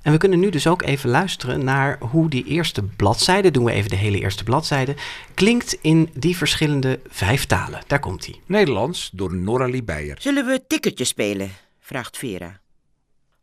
[0.01, 3.71] En we kunnen nu dus ook even luisteren naar hoe die eerste bladzijde, doen we
[3.71, 4.95] even de hele eerste bladzijde,
[5.33, 7.81] klinkt in die verschillende vijf talen.
[7.87, 8.39] Daar komt hij.
[8.45, 10.17] Nederlands door Noralie Beijer.
[10.19, 11.51] Zullen we tikketjes spelen?
[11.79, 12.61] vraagt Vera.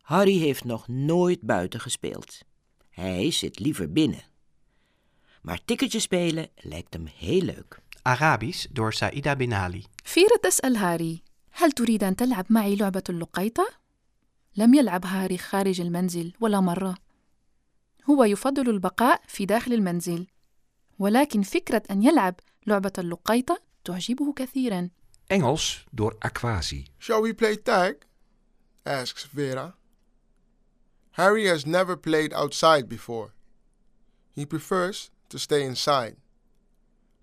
[0.01, 2.39] Harry heeft nog nooit buiten gespeeld.
[2.89, 4.23] Hij zit liever binnen.
[5.41, 7.79] Maar tikketjes spelen lijkt hem heel leuk.
[8.01, 9.83] Arabisch door Saida Benali.
[10.03, 10.75] Firet es el
[11.51, 13.67] هل تريد أن تلعب معي لعبة اللقيطة؟
[14.55, 16.95] لم يلعب هاري خارج المنزل ولا مرة
[18.09, 20.27] هو يفضل البقاء في داخل المنزل
[20.99, 22.35] ولكن فكرة أن يلعب
[22.67, 24.89] لعبة اللقيطة تعجبه كثيرا
[25.33, 26.87] Engels door Aquasi.
[26.99, 28.05] Shall we play tag?
[28.85, 29.75] asks Vera.
[31.11, 33.29] Harry has never played outside before.
[34.35, 36.15] He prefers to stay inside.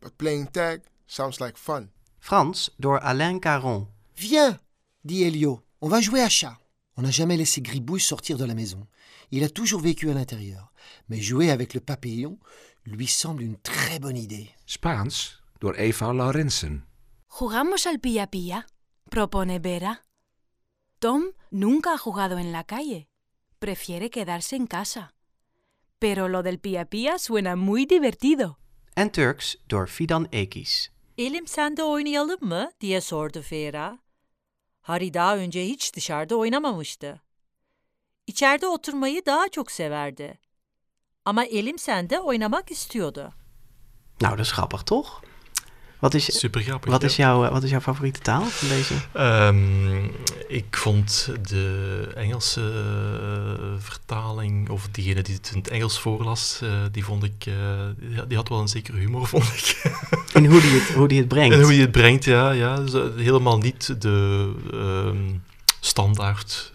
[0.01, 1.91] But playing tag sounds like fun.
[2.19, 3.89] Frans door Alain Caron.
[4.19, 4.59] Viens,
[5.05, 6.59] dit Elio, on va jouer à chat.
[6.97, 8.89] On n'a jamais laissé Gribouille sortir de la maison.
[9.31, 10.73] Il a toujours vécu à l'intérieur.
[11.09, 12.37] Mais jouer avec le papillon
[12.85, 14.51] lui semble une très bonne idée.
[14.67, 16.83] Spaans door Eva Laurensen.
[17.29, 18.67] ¿Jugamos al pilla pilla?
[19.09, 20.03] propone Vera.
[20.99, 23.07] Tom nunca ha jugado en la calle.
[23.61, 25.15] Prefiere quedarse en casa.
[26.01, 28.59] Pero lo del pilla pilla suena muy divertido.
[28.97, 30.91] En Turks door Fidan Ekis.
[31.17, 33.99] Elim sende oynayalım mı diye sordu Vera?
[34.89, 37.21] Harry daha önce hiç dışarıda oynamamıştı.
[38.27, 40.39] İçeride oturmayı daha çok severdi.
[41.25, 43.33] Ama Elim sende oynamak istiyordu.
[44.21, 45.07] Nou, dat is grappig, toch?
[45.99, 46.91] Wat is, Super grappig.
[46.91, 47.07] wat ja.
[47.07, 48.95] is, jouw, eh, wat is jouw favoriete taal van deze?
[49.13, 50.05] Ehm,
[50.49, 56.71] ik vond de Engelse eh, vertaling, of diegene die het in het Engels voorlas, eh,
[56.93, 57.47] die vond ik,
[58.29, 59.93] die had wel een zekere humor, vond ik.
[60.33, 61.55] En hoe die het, hoe die het brengt.
[61.55, 62.51] en hoe je het brengt, ja.
[62.51, 65.35] ja dus, helemaal niet de ehm,
[65.81, 66.73] standaard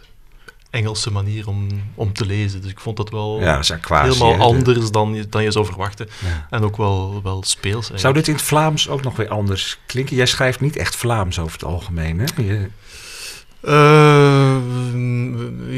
[0.74, 2.62] Engelse manier om, om te lezen.
[2.62, 3.66] Dus ik vond dat wel Ja, dat
[4.04, 6.10] helemaal hè, de- anders dan je, dan je zou verwachten.
[6.26, 6.48] Ja.
[6.50, 8.00] En ook wel, wel speels eigenlijk.
[8.00, 10.16] Zou dit in het Vlaams ook nog weer anders klinken?
[10.16, 12.26] Jij schrijft niet echt Vlaams over het algemeen, hè?
[12.44, 12.70] Je-
[13.64, 14.56] Eh,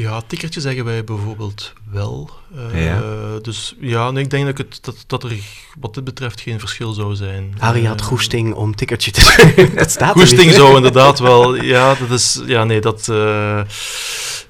[0.02, 2.30] ja, tikkertje zeggen wij bijvoorbeeld wel.
[2.74, 3.02] Eh, Ja.
[3.42, 5.32] Dus ja, nee, ik denk dat, het, dat, dat er
[5.80, 7.56] wat dit betreft geen verschil zou zijn.
[7.58, 9.22] Harry had Eh, goesting om tikkertje te
[9.92, 11.56] staat er Goesting zou inderdaad wel.
[11.56, 12.42] Ja, dat is.
[12.46, 13.06] Ja, nee, dat.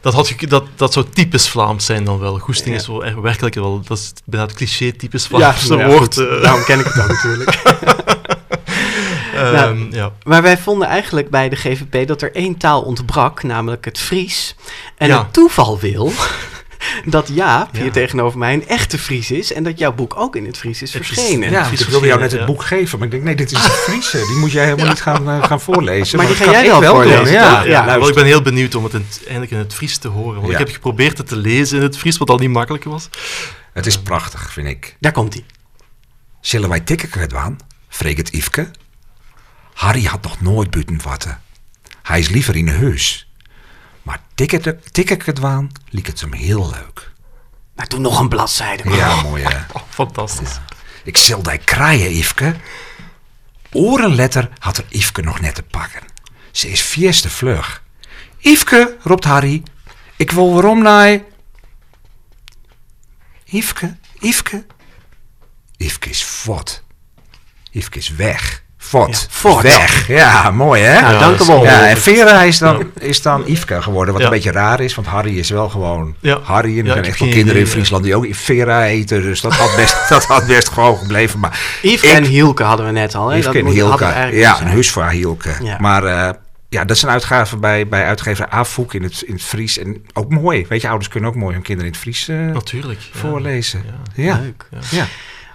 [0.01, 2.39] dat, had, dat, dat zou typisch Vlaams zijn dan wel.
[2.39, 2.81] Goesting Ja.
[2.81, 3.81] is wel echt werkelijk wel.
[3.87, 5.97] Dat is bijna het cliché typisch Vlaams ja, woord.
[6.15, 6.15] goed.
[6.41, 7.61] Daarom ken ik het ook natuurlijk.
[9.35, 10.11] Ehm, Nou, ja.
[10.23, 14.55] Maar wij vonden eigenlijk bij de GVP dat er één taal ontbrak, namelijk het Fries.
[14.97, 15.17] En Ja.
[15.17, 16.11] het toeval wil
[17.05, 19.53] dat Jaap, hier tegenover mij, een echte Fries is.
[19.53, 21.51] En dat jouw boek ook in het Fries is Het is- verschenen.
[21.51, 23.63] Ja, Fries ik wilde jou net het boek geven, maar ik denk, nee, dit is
[23.63, 24.17] het Friese.
[24.17, 26.17] Die moet jij helemaal niet gaan, eh, gaan voorlezen.
[26.17, 27.33] Maar die ga jij ik wel voorlezen, doen?
[27.33, 29.73] Ja, Ja, Ja, ja, wel, ik ben heel benieuwd om het in eindelijk in het
[29.73, 30.35] Fries te horen.
[30.41, 30.51] Want Ja.
[30.59, 33.09] ik heb geprobeerd het te lezen in het Fries, wat al niet makkelijk was.
[33.73, 34.95] Het is prachtig, vind ik.
[34.99, 35.43] Daar komt hij.
[36.41, 37.59] Zullen wij tikken doen?
[37.89, 38.71] Vreeg het Yveske.
[39.75, 41.41] Harry had nog nooit buiten watten.
[42.03, 43.29] Hij is liever in huis.
[44.01, 47.11] Maar tikken tikken doen, liep het hem heel leuk.
[47.75, 48.89] Nou, doe nog een bladzijde.
[48.89, 49.59] Ja, mooi hè.
[49.73, 50.59] Oh, fantastisch.
[51.03, 52.55] Ik zal die kraaien, Yveske.
[53.71, 56.01] Orenletter had er Yveske nog net te pakken.
[56.51, 57.83] Ze is vierste vlug.
[58.37, 59.63] Yveske, roept Harry.
[60.15, 61.21] Ik wil waarom naar...
[63.45, 64.65] Yveske, Yveske.
[65.77, 66.83] Yveske is fot.
[67.71, 68.63] Yveske is weg.
[68.87, 69.09] Fot.
[69.09, 69.61] Ja, fot.
[69.61, 70.07] Weg.
[70.07, 71.01] Ja, mooi hè?
[71.01, 71.63] Nou, dank u wel.
[71.63, 75.07] Ja, en Vera is dan, is dan Yveske geworden, wat een beetje raar is, want
[75.07, 76.39] Harry is wel gewoon Ja.
[76.43, 76.79] Harry.
[76.79, 79.75] En er zijn echt veel kinderen in Friesland die ook Vera heten, dus dat had
[79.75, 81.39] best, dat had best gewoon gebleven.
[81.39, 81.59] Maar
[82.01, 83.29] en Hielke hadden we net al.
[83.29, 83.37] Hè?
[83.37, 85.77] Yveske en Hielke, ja, een huis voor Hielke.
[85.79, 86.29] Maar eh,
[86.69, 89.77] ja, dat is een uitgave bij, bij uitgever Afhoek in het, in het Fries.
[89.77, 92.37] En ook mooi, weet je, ouders kunnen ook mooi hun kinderen in het Fries eh,
[92.37, 92.99] Natuurlijk.
[93.13, 93.83] voorlezen.
[94.13, 94.23] Ja.
[94.23, 94.39] Ja.
[94.39, 94.69] Leuk.
[94.89, 95.05] Ja.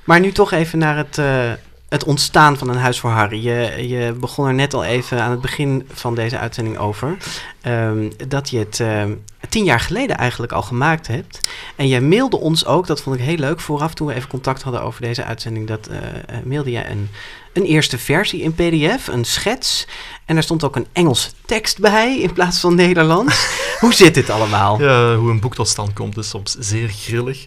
[0.04, 1.50] Maar nu toch even naar het, eh,
[1.90, 3.44] het ontstaan van een huis voor Harry.
[3.44, 7.16] Je, je begon er net al even aan het begin van deze uitzending over.
[7.60, 9.12] ehm, dat je het ehm,
[9.48, 11.40] tien jaar geleden eigenlijk al gemaakt hebt.
[11.76, 13.60] En jij mailde ons ook, dat vond ik heel leuk.
[13.60, 17.10] Vooraf toen we even contact hadden over deze uitzending, dat eh, eh, mailde jij een,
[17.52, 19.86] een eerste versie in PDF, een schets.
[20.24, 23.48] En er stond ook een Engelse tekst bij in plaats van Nederlands.
[23.80, 24.80] Hoe zit dit allemaal?
[24.80, 27.46] Ja, hoe een boek tot stand komt is soms zeer grillig.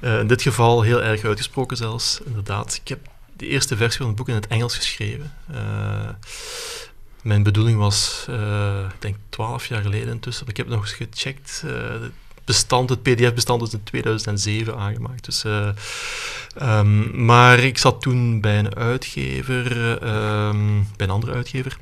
[0.00, 2.80] Eh, in dit geval heel erg uitgesproken zelfs, inderdaad.
[2.82, 2.98] Ik heb
[3.44, 5.32] de eerste versie van het boek in het Engels geschreven.
[5.50, 6.08] Uh,
[7.22, 11.62] mijn bedoeling was, uh, ik denk twaalf jaar geleden intussen, ik heb nog eens gecheckt.
[11.66, 12.12] Het
[12.44, 15.24] bestand, het PDF-bestand is in 2007 aangemaakt.
[15.24, 15.44] Dus,
[16.62, 19.72] um, maar ik zat toen bij een uitgever,
[20.48, 21.78] um, bij een andere uitgever.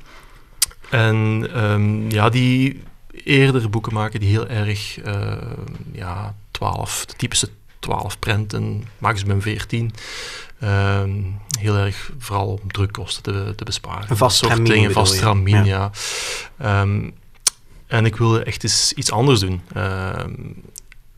[0.89, 2.83] En um, ja, die
[3.23, 4.99] eerder boeken maken die heel erg,
[5.91, 7.49] ja, 12, de typische
[7.83, 9.93] 12 prenten, maximum 14.
[10.59, 11.11] Ehm,
[11.59, 14.05] heel erg vooral om drukkosten te, te besparen.
[14.09, 15.91] Een vast tramien, vast tramien, ja.
[16.59, 16.81] ja.
[16.81, 17.13] Um,
[17.87, 19.61] en ik wilde echt eens iets anders doen.
[19.77, 20.55] Um,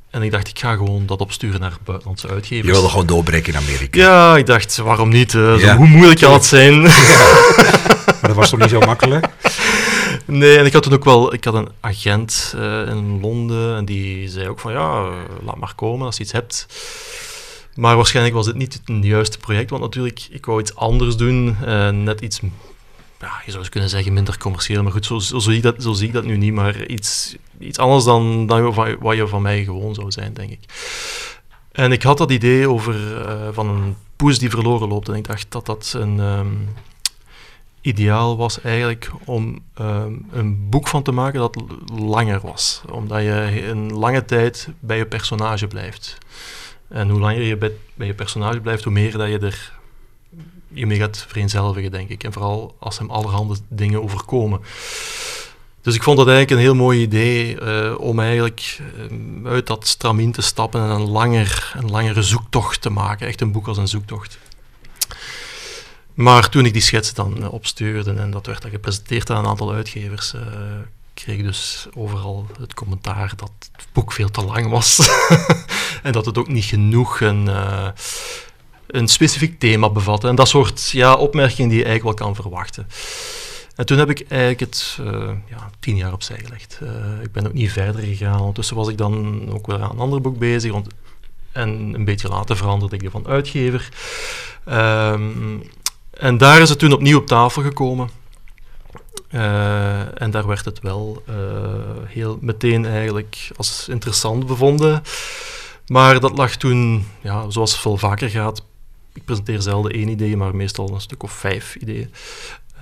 [0.09, 2.67] en ik dacht, ik ga gewoon dat opsturen naar buitenlandse uitgevers.
[2.67, 3.99] Je wilde gewoon doorbreken in Amerika?
[3.99, 5.33] Ja, ik dacht, waarom niet?
[5.33, 5.75] Uh, ja.
[5.75, 6.81] Hoe moeilijk kan het zijn?
[8.21, 9.27] maar dat was toch niet zo makkelijk?
[10.25, 11.33] Nee, en ik had toen ook wel...
[11.33, 15.75] Ik had een agent uh, in Londen en die zei ook van, ja, laat maar
[15.75, 16.67] komen als je iets hebt.
[17.75, 21.57] Maar waarschijnlijk was het niet het juiste project, want natuurlijk, ik wou iets anders doen,
[21.65, 22.39] uh, net iets,
[23.19, 25.75] ja, je zou eens kunnen zeggen minder commercieel, maar goed, zo, zo, zie, ik dat,
[25.81, 29.41] zo zie ik dat nu niet, maar iets, iets anders dan, dan wat je van
[29.41, 30.59] mij gewoon zou zijn, denk ik.
[31.71, 32.95] En ik had dat idee over
[33.53, 36.67] van een poes die verloren loopt en ik dacht dat dat een um,
[37.85, 41.63] ideaal was eigenlijk om um, een boek van te maken dat
[41.99, 46.17] langer was, omdat je een lange tijd bij je personage blijft.
[46.87, 49.73] En hoe langer je bij, bij je personage blijft, hoe meer dat je er
[50.67, 52.23] je mee gaat vereenzelvigen, denk ik.
[52.23, 54.61] En vooral als hem allerhande dingen overkomen.
[55.81, 58.79] Dus ik vond dat eigenlijk een heel mooi idee uh, om eigenlijk
[59.11, 63.27] uh, uit dat stramien te stappen en een, langer, een langere zoektocht te maken.
[63.27, 64.37] Echt een boek als een zoektocht.
[66.15, 69.49] Maar toen ik die schets dan uh, opstuurde en dat werd dan gepresenteerd aan een
[69.49, 70.33] aantal uitgevers,
[71.13, 75.09] kreeg dus overal het commentaar dat het boek veel te lang was.
[76.03, 77.87] en dat het ook niet genoeg een, uh,
[78.87, 80.27] een specifiek thema bevatte.
[80.27, 82.87] En dat soort ja, opmerkingen die je eigenlijk wel kan verwachten.
[83.75, 84.99] En toen heb ik eigenlijk het
[85.49, 86.79] ja, tien jaar opzij gelegd.
[87.23, 88.39] Ik ben ook niet verder gegaan.
[88.39, 90.73] Ondertussen was ik dan ook weer aan een ander boek bezig.
[91.51, 93.89] En een beetje later veranderde ik die van uitgever.
[94.69, 95.63] Um,
[96.17, 98.09] en daar is het toen opnieuw op tafel gekomen.
[99.31, 101.35] Uh, en daar werd het wel uh,
[102.05, 105.03] heel meteen eigenlijk als interessant bevonden.
[105.87, 108.63] Maar dat lag toen, ja, zoals het veel vaker gaat,
[109.13, 112.13] ik presenteer zelden één idee, maar meestal een stuk of vijf ideeën.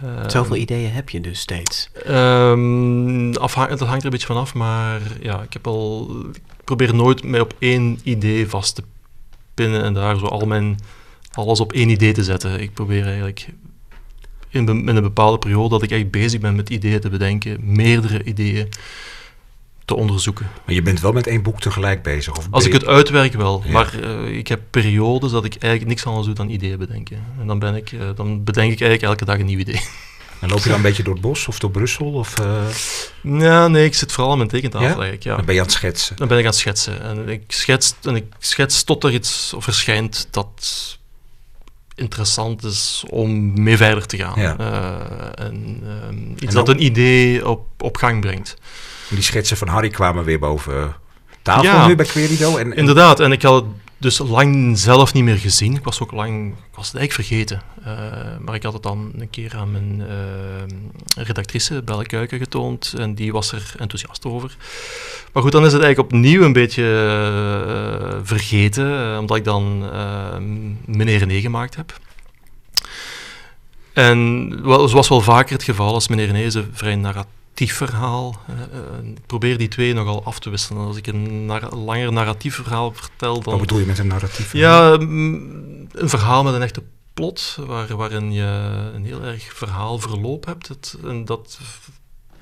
[0.04, 1.90] Uh, Zoveel ideeën heb je dus steeds?
[2.08, 7.24] Um, dat hangt er een beetje vanaf, maar ja, ik, heb al, ik probeer nooit
[7.24, 8.84] mij op één idee vast te
[9.54, 10.80] pinnen en daar zo al mijn,
[11.34, 12.60] alles op één idee te zetten.
[12.60, 13.48] Ik probeer eigenlijk
[14.50, 18.24] in, in, een bepaalde periode dat ik echt bezig ben met ideeën te bedenken, meerdere
[18.24, 18.70] ideeën
[19.86, 20.50] te onderzoeken.
[20.66, 22.38] Maar je bent wel met één boek tegelijk bezig?
[22.38, 26.06] Of Als ik het uitwerk wel, maar uh, ik heb periodes dat ik eigenlijk niks
[26.06, 27.24] anders doe dan ideeën bedenken.
[27.40, 29.82] En dan, ben ik, uh, dan bedenk ik eigenlijk elke dag een nieuw idee.
[30.40, 32.14] En loop je dan een beetje door het bos of door Brussel?
[32.14, 33.42] Of, uh...
[33.42, 34.94] Ja, nee, ik zit vooral aan mijn tekentafel ja?
[34.94, 35.24] eigenlijk.
[35.24, 35.36] Ja.
[35.36, 36.16] Dan ben je aan het schetsen?
[36.16, 37.02] Dan ben ik aan het schetsen.
[37.02, 40.98] En ik schets, en ik schets tot er iets verschijnt dat
[41.96, 44.42] interessant is om mee verder te gaan.
[44.42, 44.56] Ja.
[44.60, 48.58] Uh, en, um, iets en dat een idee op, op gang brengt.
[49.10, 50.96] Die schetsen van Harry kwamen weer boven
[51.42, 52.58] tafel ja, nu bij Querido.
[52.58, 53.72] En, en, Inderdaad, en ik had het
[54.04, 55.76] dus lang zelf niet meer gezien.
[55.76, 57.62] Ik was ook lang, ik was het eigenlijk vergeten.
[57.80, 57.86] Uh,
[58.40, 62.94] maar ik had het dan een keer aan mijn uh, redactrice, Belle Kuiken, getoond.
[62.98, 64.56] En die was er enthousiast over.
[65.34, 69.20] Maar goed, dan is het eigenlijk opnieuw een beetje uh, vergeten.
[69.20, 69.80] omdat ik dan
[70.86, 72.00] meneer René gemaakt heb.
[73.94, 78.40] En wel, zoals wel vaker het geval is, meneer René is een vrij narratief verhaal.
[78.50, 80.86] Uh, ik probeer die twee nogal af te wisselen.
[80.86, 83.54] Als ik een nar langer narratief verhaal vertel, dan...
[83.54, 84.92] Wat bedoel je met een narratief verhaal?
[84.92, 90.46] Ja, mm, een verhaal met een echte plot, waar, waarin je een heel erg verhaalverloop
[90.46, 90.68] hebt.
[90.68, 91.60] Het, en dat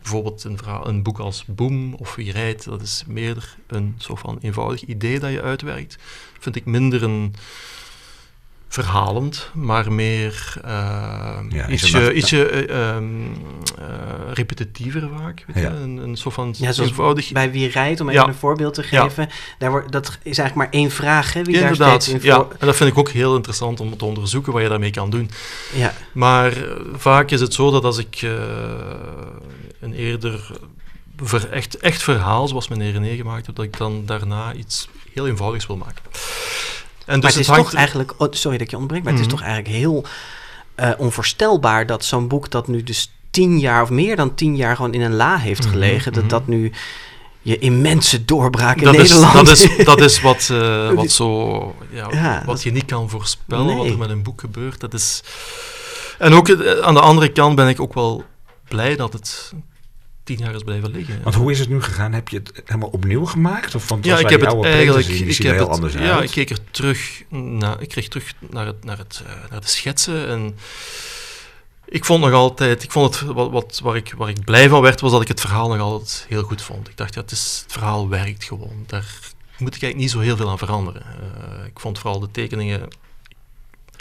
[0.02, 4.20] bijvoorbeeld een, verhaal, een boek als Boom of Wie rijdt, dat is meer een soort
[4.20, 5.98] van eenvoudig idee dat je uitwerkt.
[6.40, 7.34] Vind ik minder een
[8.72, 10.72] verhalend, maar meer uh,
[11.50, 13.32] ja, ietsje, ietsje uh, um,
[13.80, 13.86] uh,
[14.34, 15.46] repetitiever vaak.
[15.48, 15.70] Weet ja.
[15.70, 15.76] je?
[15.76, 17.32] Een, een soort van ja, eenvoudig...
[17.32, 20.82] Bij Wie rijdt, om even een voorbeeld te geven, daar wordt, dat is eigenlijk maar
[20.82, 23.80] één vraag, hè, wie daar steeds in Ja, en dat vind ik ook heel interessant
[23.80, 25.30] om te onderzoeken wat je daarmee kan doen.
[25.74, 25.94] Ja.
[26.12, 26.54] Maar
[26.94, 28.22] vaak is het zo dat als ik
[29.80, 30.52] een eerder
[31.18, 35.28] ver, echt, echt verhaal, zoals meneer René gemaakt heb, dat ik dan daarna iets heel
[35.28, 36.04] eenvoudigs wil maken.
[37.06, 39.28] En dus maar het, is toch eigenlijk, oh, sorry dat je ontbreekt, maar het is
[39.28, 39.38] mhm.
[39.38, 40.06] toch eigenlijk heel
[40.80, 44.76] uh, onvoorstelbaar dat zo'n boek dat nu dus tien jaar of meer dan tien jaar
[44.76, 46.32] gewoon in een la heeft mhm, gelegen, dat mhm.
[46.32, 46.72] dat nu
[47.42, 49.48] je immense doorbraak in dat Nederland.
[49.48, 53.10] Is, dat, is, dat is wat, uh, wat, zo, ja, Ja, wat je niet kan
[53.10, 54.80] voorspellen, wat er met een boek gebeurt.
[54.80, 55.24] Dat is...
[56.18, 58.24] En ook eh, aan de andere kant ben ik ook wel
[58.68, 59.54] blij dat het
[60.24, 61.20] tien jaar is blijven liggen.
[61.24, 62.14] Want hoe is het nu gegaan?
[62.14, 63.76] Heb je het helemaal opnieuw gemaakt?
[63.76, 65.06] Of want Ja, ik heb het eigenlijk.
[65.06, 66.24] zien, ik heb heel het, anders ja, uit.
[66.24, 69.68] ik keek er terug naar, ik kreeg terug naar, het, naar, het, eh, naar de
[69.68, 70.28] schetsen.
[70.28, 70.58] En
[71.86, 74.82] ik vond nog altijd, ik vond het, wat, wat, waar, ik, waar ik blij van
[74.82, 76.88] werd, was dat ik het verhaal nog altijd heel goed vond.
[76.88, 78.84] Ik dacht, ja, het, is, het verhaal werkt gewoon.
[78.88, 79.20] Daar
[79.58, 81.02] moet ik eigenlijk niet zo heel veel aan veranderen.
[81.02, 82.88] Eh, ik vond vooral de tekeningen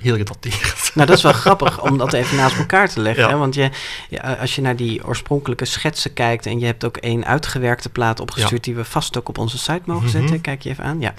[0.00, 0.90] heel gedateerd.
[0.94, 3.22] Nou, dat is wel grappig om dat even naast elkaar te leggen.
[3.24, 3.28] Ja.
[3.30, 3.36] Hè?
[3.36, 3.70] Want je,
[4.08, 6.46] ja, als je naar die oorspronkelijke schetsen kijkt...
[6.46, 8.64] en je hebt ook één uitgewerkte plaat opgestuurd...
[8.64, 10.10] die we vast ook op onze site mogen Mhm.
[10.18, 10.40] zetten.
[10.40, 11.14] Kijk je even aan, ja.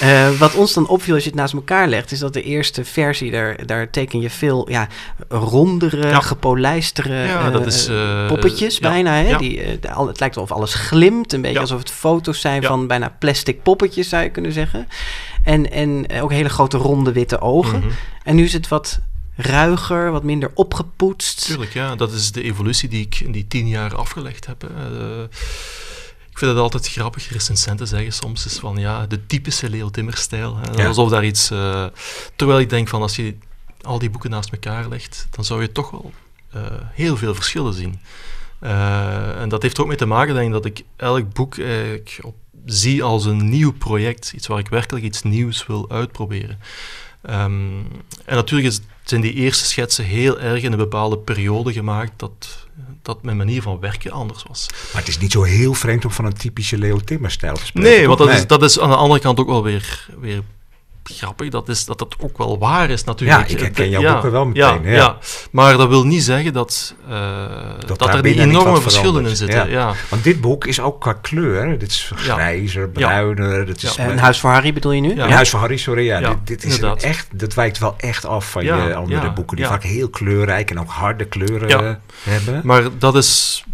[0.00, 2.12] Eh, wat ons dan opviel als je het naast elkaar legt...
[2.12, 4.88] is dat de eerste versie, daar, daar teken je veel ja,
[5.28, 9.12] rondere, gepolijstere Ja, dat is, eh, poppetjes bijna.
[9.14, 9.36] Hè?
[9.36, 11.32] Die, de- al- het lijkt wel of alles glimt.
[11.32, 14.88] Een beetje alsof het foto's zijn van bijna plastic poppetjes, zou je kunnen zeggen.
[15.46, 17.78] En, en ook hele grote ronde witte ogen.
[17.78, 17.88] Mhm.
[18.22, 19.00] En nu is het wat
[19.36, 21.44] ruiger, wat minder opgepoetst.
[21.44, 21.94] Tuurlijk, ja.
[21.94, 24.60] Dat is de evolutie die ik in die tien jaar afgelegd heb.
[24.62, 24.68] hè.
[25.18, 25.22] Eh,
[26.30, 30.58] ik vind het altijd grappig, recensenten zeggen soms is van ja, de typische Leo Timmer-stijl.
[30.76, 30.86] Ja.
[30.86, 31.50] Alsof daar iets...
[31.50, 31.84] eh,
[32.36, 33.34] terwijl ik denk van als je
[33.82, 36.12] al die boeken naast elkaar legt, dan zou je toch wel
[36.50, 38.00] eh, heel veel verschillen zien.
[38.58, 41.58] Eh, en dat heeft er ook mee te maken, denk ik, dat ik elk boek
[41.58, 42.34] eigenlijk op,
[42.66, 44.32] zie als een nieuw project.
[44.34, 46.58] Iets waar ik werkelijk iets nieuws wil uitproberen.
[47.22, 47.78] Ehm,
[48.24, 52.66] en natuurlijk is, zijn die eerste schetsen heel erg in een bepaalde periode gemaakt dat,
[53.02, 54.66] dat mijn manier van werken anders was.
[54.92, 57.90] Maar het is niet zo heel vreemd om van een typische Leo Timmer-stijl te spreken.
[57.90, 58.28] Nee, want dat?
[58.28, 60.42] Is, dat is aan de andere kant ook wel weer, weer
[61.08, 61.48] grappig.
[61.48, 63.48] Dat, is, dat dat ook wel waar is natuurlijk.
[63.48, 65.16] Ja, ik herken jouw ja, boeken wel meteen, Ja, ja.
[65.50, 67.48] Maar dat wil niet zeggen dat, eh,
[67.86, 69.58] dat, daar er die enorme verschillen in zitten.
[69.58, 69.64] Ja.
[69.88, 69.94] Ja.
[70.08, 73.66] Want dit boek is ook qua kleur, dit is grijzer, bruiner.
[73.66, 74.04] Dit is Ja.
[74.04, 75.14] En Eh, Huis voor Harry bedoel je nu?
[75.14, 75.24] Ja.
[75.24, 76.04] Een Huis van Harry, sorry.
[76.04, 78.94] Ja, Ja, dit, dit is een echt, dat wijkt wel echt af van Ja, je
[78.94, 79.70] andere ja, boeken, die ja.
[79.70, 82.00] vaak heel kleurrijk en ook harde kleuren Ja.
[82.22, 82.60] hebben.
[82.64, 83.64] Maar dat is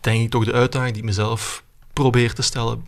[0.00, 2.84] denk ik toch de uitdaging die ik mezelf probeer te stellen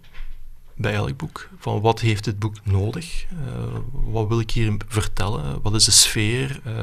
[0.78, 1.48] bij elk boek.
[1.58, 3.26] Van wat heeft dit boek nodig?
[3.30, 5.62] Eh, wat wil ik hier vertellen?
[5.62, 6.60] Wat is de sfeer?
[6.64, 6.74] Eh,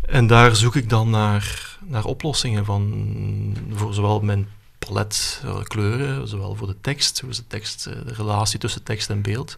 [0.00, 4.48] en daar zoek ik dan naar, naar oplossingen van, voor zowel mijn
[4.78, 9.10] palet eh, kleuren, zowel voor de tekst, hoe is de tekst, de relatie tussen tekst
[9.10, 9.56] en beeld.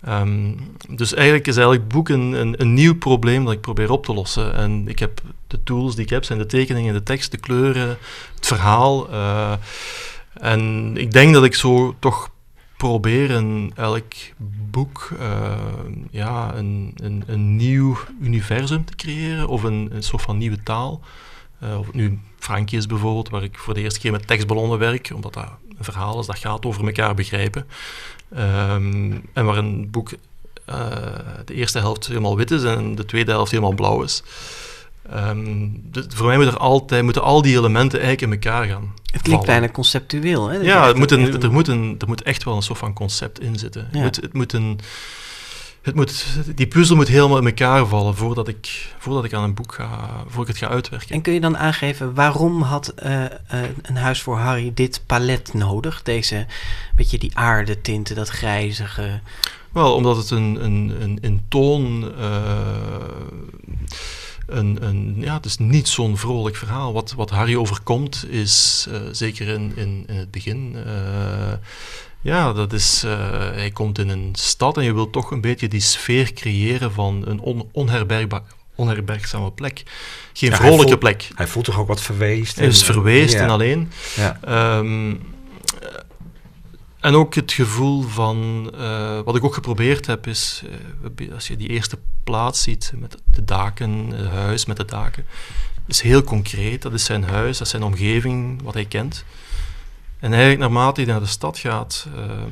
[0.00, 0.52] Ehm,
[0.88, 4.54] dus eigenlijk is elk boek een, een, nieuw probleem dat ik probeer op te lossen.
[4.54, 7.88] En ik heb de tools die ik heb, zijn de tekeningen, de tekst, de kleuren,
[8.34, 9.08] het verhaal.
[10.42, 12.30] En ik denk dat ik zo toch
[12.76, 14.12] probeer in elk
[14.70, 15.52] boek eh,
[16.10, 21.00] ja, een, een, een nieuw universum te creëren of een, soort van nieuwe taal.
[21.58, 24.78] Eh, of het nu Frankie is bijvoorbeeld, waar ik voor de eerste keer met tekstballonnen
[24.78, 27.66] werk, omdat dat een verhaal is dat gaat over elkaar begrijpen.
[28.34, 30.10] Ehm, en waar een boek
[30.64, 30.86] eh,
[31.44, 34.22] de eerste helft helemaal wit is en de tweede helft helemaal blauw is.
[35.10, 38.94] Ehm, dus voor mij moet er altijd, moeten al die elementen eigenlijk in elkaar gaan.
[39.12, 40.48] Het klinkt bijna conceptueel.
[40.48, 40.56] Hè?
[40.56, 42.92] Dat Ja, het moet een, er, moet een, er moet echt wel een soort van
[42.92, 43.88] concept in zitten.
[43.92, 44.00] Ja.
[44.00, 44.80] Het, moet, het moet een,
[45.82, 49.54] het moet, die puzzel moet helemaal in elkaar vallen voordat ik, voordat ik aan een
[49.54, 51.14] boek ga, voor ik het ga uitwerken.
[51.14, 53.30] En kun je dan aangeven waarom had eh, eh,
[53.82, 56.02] een huis voor Harry dit palet nodig?
[56.02, 56.46] Deze
[56.96, 59.20] beetje die aardetinten, dat grijzige.
[59.72, 62.12] Wel, omdat het een, een, een, een toon.
[62.18, 62.26] eh,
[64.46, 66.92] een, een, ja, het is niet zo'n vrolijk verhaal.
[66.92, 70.76] Wat, wat Harry overkomt is, eh, zeker in, in, in het begin.
[70.86, 71.52] eh,
[72.20, 73.02] ja, dat is.
[73.04, 76.92] eh, hij komt in een stad en je wilt toch een beetje die sfeer creëren
[76.92, 78.42] van een on, onherbergba-
[78.74, 79.82] onherbergzame plek.
[80.32, 81.28] Geen Ja, hij vrolijke voelt- plek.
[81.34, 82.56] Hij voelt toch ook wat verweest.
[82.58, 83.40] Hij is en- verweest ja.
[83.40, 83.90] en alleen.
[84.16, 84.38] Ja.
[84.44, 85.16] Ehm, eh,
[87.02, 90.62] en ook het gevoel van, eh, wat ik ook geprobeerd heb, is,
[91.18, 95.24] eh, als je die eerste plaats ziet met de daken, het huis met de daken,
[95.86, 96.82] is heel concreet.
[96.82, 99.24] Dat is zijn huis, dat is zijn omgeving, wat hij kent.
[100.18, 102.48] En eigenlijk naarmate hij naar de stad gaat, ehm,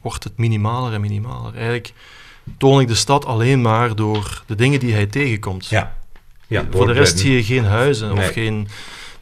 [0.00, 1.54] wordt het minimaler en minimaler.
[1.54, 1.92] Eigenlijk
[2.58, 5.66] toon ik de stad alleen maar door de dingen die hij tegenkomt.
[5.66, 5.96] Ja.
[6.46, 8.26] Ja, Voor de rest zie je geen huizen Nee.
[8.26, 8.68] of geen...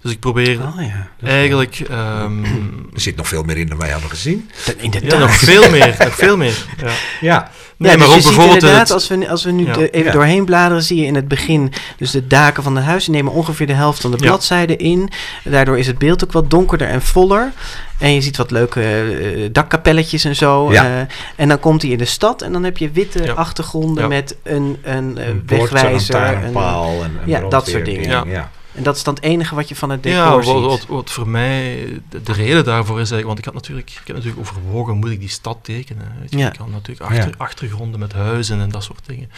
[0.02, 1.08] Dus ik probeer Oh ja.
[1.26, 1.80] eigenlijk...
[1.90, 2.44] ehm,
[2.94, 4.50] Er zit nog veel meer in dan wij hadden gezien.
[4.76, 5.12] Inderdaad.
[5.12, 5.96] ja, nog veel meer.
[5.98, 6.64] Nog veel meer.
[6.82, 6.90] Ja.
[7.20, 7.50] Ja.
[7.76, 8.62] Nee, ja, maar dus ook je ziet bijvoorbeeld...
[8.62, 9.72] inderdaad, het- als we, als we nu Ja.
[9.72, 10.12] de- even Ja.
[10.12, 13.66] doorheen bladeren, zie je in het begin dus de daken van de huizen nemen ongeveer
[13.66, 14.26] de helft van de Ja.
[14.26, 15.10] bladzijde in.
[15.44, 17.52] Daardoor is het beeld ook wat donkerder en voller.
[17.98, 20.72] En je ziet wat leuke eh, dakkapelletjes en zo.
[20.72, 20.84] Ja.
[20.84, 21.00] eh,
[21.36, 23.32] en dan komt hij in de stad en dan heb je witte Ja.
[23.32, 24.08] achtergronden Ja.
[24.08, 26.14] met een, een, eh, Een wegwijzer.
[26.14, 28.08] een- lantaarnpaal en, en ja, dat soort dingen.
[28.08, 28.24] Ja.
[28.26, 28.50] Ja.
[28.80, 30.54] En dat is dan het enige wat je van het decor Ja, wat, ziet.
[30.54, 34.06] wat, wat voor mij de, de reden daarvoor is eigenlijk, want ik had natuurlijk, ik
[34.06, 36.12] heb natuurlijk overwogen, moet ik die stad tekenen?
[36.20, 36.36] Weet je?
[36.38, 36.48] Ja.
[36.52, 37.34] Ik had natuurlijk achter, Ja.
[37.36, 39.30] achtergronden met huizen en dat soort dingen.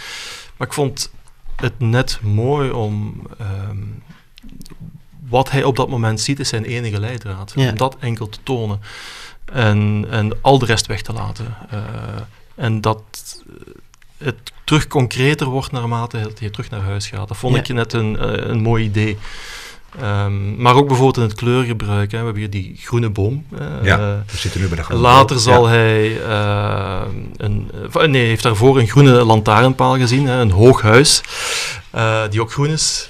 [0.56, 1.10] Maar ik vond
[1.56, 3.76] het net mooi om ehm,
[5.28, 7.52] wat hij op dat moment ziet, is zijn enige leidraad.
[7.56, 7.68] Ja.
[7.70, 8.80] Om dat enkel te tonen
[9.44, 11.56] en, en al de rest weg te laten.
[11.70, 11.78] Eh,
[12.54, 13.02] en dat
[14.22, 17.28] het terug concreter wordt naarmate je terug naar huis gaat.
[17.28, 17.60] Dat vond Ja.
[17.60, 19.18] ik net een, eh, een mooi idee.
[20.00, 22.10] Ehm, maar ook bijvoorbeeld in het kleurgebruik.
[22.12, 22.18] Hè.
[22.18, 23.44] We hebben hier die groene boom.
[23.58, 23.98] eh, Ja,
[24.30, 25.38] we zitten nu bij de groene Later boom.
[25.44, 25.72] zal Ja.
[25.74, 27.02] hij eh,
[27.36, 27.70] een,
[28.10, 31.20] nee, heeft daarvoor een groene lantaarnpaal gezien, hè, een hoog huis,
[31.90, 33.08] eh, die ook groen is.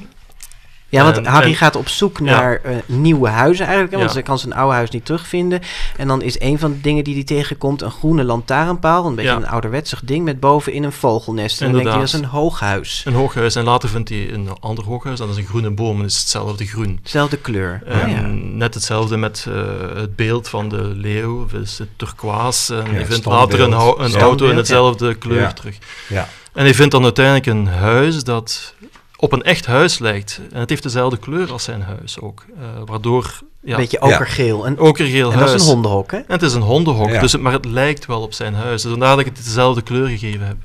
[0.92, 2.24] Ja, want En- Harry en- gaat op zoek Ja.
[2.24, 3.94] naar eh, nieuwe huizen eigenlijk.
[3.96, 4.12] Want Ja.
[4.14, 5.60] hij kan zijn oude huis niet terugvinden.
[5.96, 9.06] En dan is een van de dingen die hij tegenkomt een groene lantaarnpaal.
[9.06, 9.36] Een beetje Ja.
[9.36, 11.60] een ouderwetsig ding met bovenin een vogelnest.
[11.60, 12.36] En dan denkt hij, dat is Inderdaad.
[12.36, 13.02] een hoog huis.
[13.06, 13.54] Een hoog huis.
[13.54, 16.16] En later vindt hij een ander hoog huis, dat is een groene boom en is
[16.18, 16.98] hetzelfde groen.
[17.02, 17.82] Dezelfde kleur.
[17.86, 19.54] En net hetzelfde met eh,
[19.96, 22.74] het beeld van de leeuw, dus het turquoise.
[22.76, 24.56] En Ja, hij het vindt later een, een auto in Ja.
[24.56, 25.52] hetzelfde kleur Ja.
[25.52, 25.78] terug.
[26.08, 26.28] Ja.
[26.52, 28.74] En hij vindt dan uiteindelijk een huis dat
[29.22, 30.40] op een echt huis lijkt.
[30.52, 32.44] En het heeft dezelfde kleur als zijn huis ook.
[32.60, 34.66] eh, waardoor, ja, Een beetje okergeel.
[34.66, 35.50] En, okergeel en huis.
[35.50, 36.16] dat is een hondenhok, hè?
[36.16, 37.20] En het is een hondenhok, Ja.
[37.20, 38.82] dus het, maar het lijkt wel op zijn huis.
[38.82, 40.56] Dus vandaar dat ik het dezelfde kleur gegeven heb.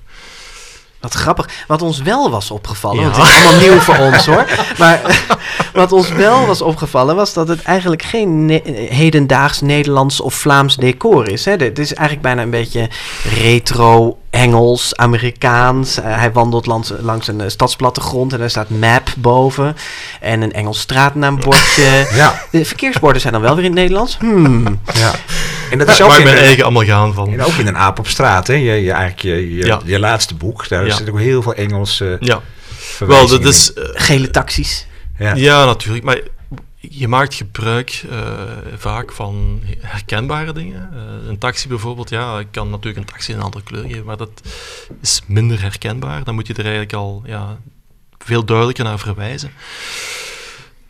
[1.01, 1.49] Wat grappig.
[1.67, 3.09] Wat ons wel was opgevallen, Ja.
[3.09, 4.45] want het is allemaal nieuw voor ons hoor.
[4.79, 5.23] Maar
[5.73, 10.75] wat ons wel was opgevallen was dat het eigenlijk geen ne- hedendaags Nederlands of Vlaams
[10.75, 11.45] decor is.
[11.45, 11.51] Hè.
[11.51, 12.89] Het is eigenlijk bijna een beetje
[13.41, 15.97] retro, Engels, Amerikaans.
[15.99, 19.75] Eh, hij wandelt langs, langs een eh, stadsplattegrond en daar staat map boven.
[20.21, 22.07] En een Engels straatnaambordje.
[22.15, 24.17] Ja, De verkeersborden zijn dan wel weer in het Nederlands.
[24.17, 24.79] Hmm.
[24.93, 25.11] ja.
[25.71, 27.33] En dat is ook Waar ik in, mijn eigen allemaal gaan van.
[27.33, 28.53] en ook in een aap op straat, hè?
[28.53, 29.79] Je, je, eigenlijk je, je, Ja.
[29.85, 30.67] je laatste boek.
[30.67, 30.95] Daar Ja.
[30.95, 32.41] zit ook heel veel Engelse Ja,
[32.99, 33.73] wel, dat is...
[33.73, 34.87] eh, Gele taxis.
[35.35, 36.03] Ja, natuurlijk.
[36.05, 36.19] Maar
[36.79, 38.19] je maakt gebruik eh,
[38.75, 40.89] vaak van herkenbare dingen.
[40.93, 44.17] Eh, een taxi bijvoorbeeld, ja, ik kan natuurlijk een taxi een andere kleur geven, maar
[44.17, 44.41] dat
[45.01, 46.23] is minder herkenbaar.
[46.23, 47.57] Dan moet je er eigenlijk al ja,
[48.17, 49.51] veel duidelijker naar verwijzen.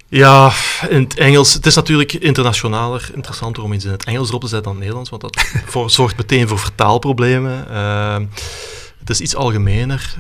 [0.10, 0.52] Ja,
[0.90, 4.48] in het Engels, het is natuurlijk internationaler, interessanter om iets in het Engels erop te
[4.48, 7.70] zetten dan in het Nederlands, want dat voor, zorgt meteen voor vertaalproblemen.
[7.70, 8.20] Eh,
[9.00, 10.16] het is iets algemener,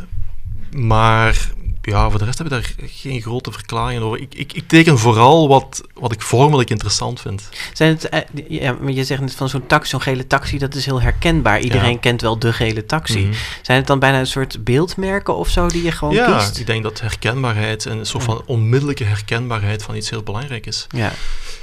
[0.72, 1.52] maar
[1.88, 4.20] ja, voor de rest heb ik daar geen grote verklaringen over.
[4.22, 7.50] Ik, ik, ik teken vooral wat, wat ik vormelijk interessant vind.
[7.74, 10.76] Zijn het, eh, ja, maar je zegt net van zo'n taxi, zo'n gele taxi, dat
[10.76, 11.60] is heel herkenbaar.
[11.60, 11.98] Iedereen Ja.
[11.98, 13.20] kent wel de gele taxi.
[13.20, 13.34] Mhm.
[13.62, 16.60] Zijn het dan bijna een soort beeldmerken of zo die je gewoon ja, kiest?
[16.60, 20.88] ik denk dat herkenbaarheid en een soort van onmiddellijke herkenbaarheid van iets heel belangrijk is.
[20.90, 21.12] Ja,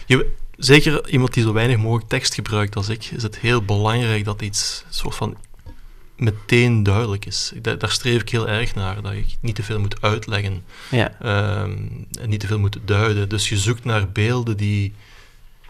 [0.06, 4.24] Je, zeker iemand die zo weinig mogelijk tekst gebruikt als ik, is het heel belangrijk
[4.24, 5.36] dat iets soort van
[6.16, 7.52] meteen duidelijk is.
[7.62, 11.14] Daar, daar streef ik heel erg naar, dat ik niet te veel moet uitleggen ja.
[11.20, 11.76] ehm,
[12.20, 13.28] en niet te veel moet duiden.
[13.28, 14.92] Dus je zoekt naar beelden die,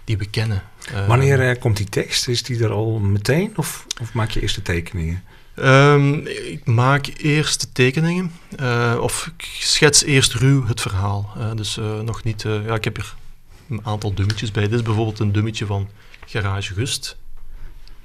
[0.04, 0.62] die we kennen.
[0.92, 2.28] Eh, Wanneer eh, komt die tekst?
[2.28, 3.52] Is die er al meteen?
[3.56, 5.22] Of, of maak je eerst de tekeningen?
[5.54, 11.32] Ehm, ik maak eerst de tekeningen, eh, of ik schets eerst ruw het verhaal.
[11.38, 13.14] Eh, dus eh, nog niet, eh, ja, ik heb hier
[13.68, 14.62] een aantal dummetjes bij.
[14.62, 15.88] Dit is bijvoorbeeld een dummetje van
[16.26, 17.16] Garage Gust.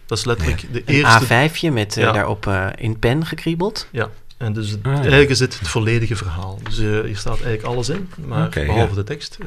[0.09, 1.49] Dat is letterlijk de Een eerste.
[1.49, 3.87] A5'je met eh, daarop eh, in pen gekriebeld.
[3.91, 6.59] Ja, en dus het- Ah, eigenlijk is dit het volledige verhaal.
[6.63, 9.37] Dus eh, hier staat eigenlijk alles in, maar behalve de tekst.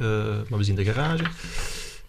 [0.48, 1.22] Maar we zien de garage.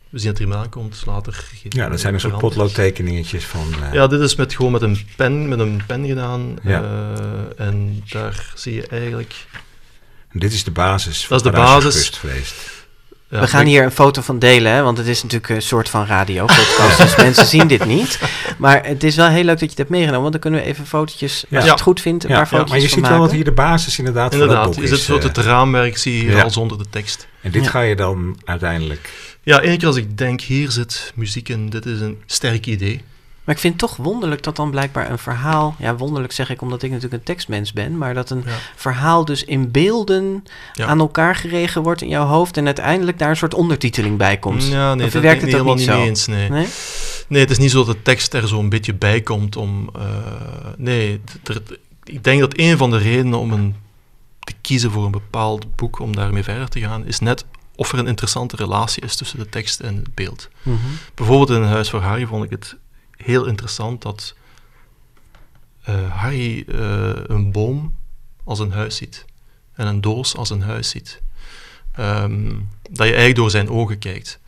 [0.10, 1.46] We zien dat er iemand aankomt, later...
[1.70, 3.74] Ja, dat zijn een soort potloodtekeningetjes van...
[3.92, 6.58] Ja, dit is met, gewoon met een pen, met een pen gedaan.
[6.64, 6.84] Ja.
[7.58, 9.46] en daar zie je eigenlijk...
[10.32, 11.28] Dit is de basis.
[11.28, 12.22] Dat is de basis.
[13.28, 15.62] Ja, We gaan ik- hier een foto van delen, hè, want het is natuurlijk een
[15.62, 18.20] soort van radio podcast, dus mensen zien dit niet.
[18.58, 20.66] Maar het is wel heel leuk dat je het hebt meegenomen, want dan kunnen we
[20.66, 22.98] even fotootjes, als je het goed vindt, een Ja, paar ja, fotootjes maar je van
[23.00, 23.36] ziet wel dat maken.
[23.36, 24.98] hier de basis inderdaad, van Inderdaad, dat boek is is.
[24.98, 26.42] het soort eh, het raamwerk, zie je hier ja.
[26.44, 27.28] al zonder de tekst.
[27.42, 27.70] en dit Ja.
[27.70, 29.10] ga je dan uiteindelijk...
[29.46, 33.02] Ja, één keer als ik denk, hier zit muziek in, dit is een sterk idee.
[33.44, 36.62] Maar ik vind het toch wonderlijk dat dan blijkbaar een verhaal, ja wonderlijk zeg ik
[36.62, 38.52] omdat ik natuurlijk een tekstmens ben, maar dat een Ja.
[38.76, 40.86] verhaal dus in beelden Ja.
[40.86, 44.68] aan elkaar geregen wordt in jouw hoofd en uiteindelijk daar een soort ondertiteling bij komt.
[44.68, 46.00] Ja, nee, Of dat werkt het helemaal niet niet zo?
[46.00, 46.28] mee eens.
[46.28, 46.50] Nee.
[46.50, 46.68] Nee?
[47.28, 49.90] nee, het is niet zo dat de tekst er zo'n beetje bij komt om...
[49.96, 50.02] eh,
[50.78, 51.22] nee,
[52.04, 53.76] ik denk dat een van de redenen om een,
[54.40, 58.00] te kiezen voor een bepaald boek, om daarmee verder te gaan, is net of er
[58.00, 60.50] een interessante relatie is tussen de tekst en het beeld.
[60.62, 60.78] Mhm.
[61.16, 62.76] Bijvoorbeeld in Huis voor Harry vond ik het
[63.24, 64.36] heel interessant dat
[65.84, 67.96] eh, Harry eh, een boom
[68.44, 69.26] als een huis ziet
[69.74, 71.22] en een doos als een huis ziet.
[71.92, 72.50] Ehm,
[72.82, 74.40] dat je eigenlijk door zijn ogen kijkt.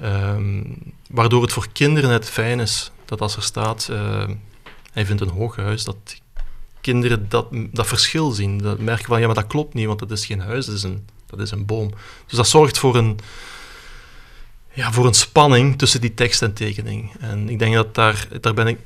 [0.00, 0.62] Ehm,
[1.10, 4.28] waardoor het voor kinderen net fijn is dat als er staat, eh,
[4.92, 6.20] hij vindt een hoog huis, dat
[6.80, 8.58] kinderen dat, dat verschil zien.
[8.58, 10.82] Dat merken van, ja, maar dat klopt niet, want dat is geen huis, dat is
[10.82, 11.90] een, dat is een boom.
[12.26, 13.18] Dus dat zorgt voor een,
[14.72, 17.12] ja, voor een spanning tussen die tekst en tekening.
[17.20, 18.78] En ik denk dat daar, daar ben ik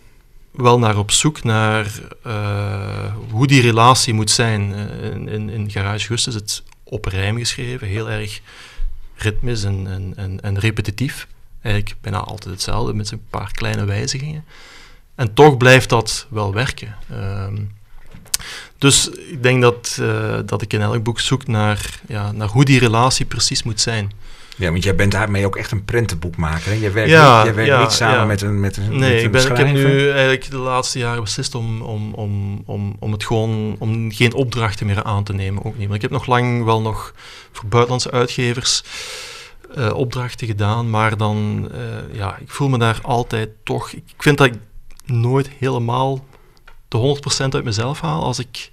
[0.51, 4.71] wel naar op zoek, naar uh, hoe die relatie moet zijn.
[4.71, 8.41] Uh, in, in, in Garage Gust is het op rijm geschreven, heel erg
[9.15, 11.27] ritmisch en, en, en, en repetitief.
[11.63, 14.45] Eigenlijk bijna altijd hetzelfde, met een paar kleine wijzigingen.
[15.15, 16.97] En toch blijft dat wel werken.
[17.11, 17.47] Uh,
[18.79, 22.65] dus ik denk dat, uh, dat ik in elk boek zoek naar, ja, naar hoe
[22.65, 24.13] die relatie precies moet zijn.
[24.57, 26.71] Ja, want jij bent daarmee ook echt een prentenboekmaker.
[26.71, 26.77] Hè?
[26.77, 28.25] Jij werkt, ja, niet, jij werkt ja, niet samen ja.
[28.25, 31.23] met een met een Nee, met ik, ben, ik heb nu eigenlijk de laatste jaren
[31.23, 35.65] beslist om, om, om, om, om het gewoon om geen opdrachten meer aan te nemen.
[35.65, 35.85] Ook niet.
[35.89, 37.15] Want ik heb nog lang wel nog
[37.53, 38.83] voor buitenlandse uitgevers
[39.77, 43.93] uh, opdrachten gedaan, maar dan, uh, ja, ik voel me daar altijd toch.
[43.93, 44.55] Ik vind dat ik
[45.05, 46.25] nooit helemaal
[46.89, 48.71] de 100% uit mezelf haal als ik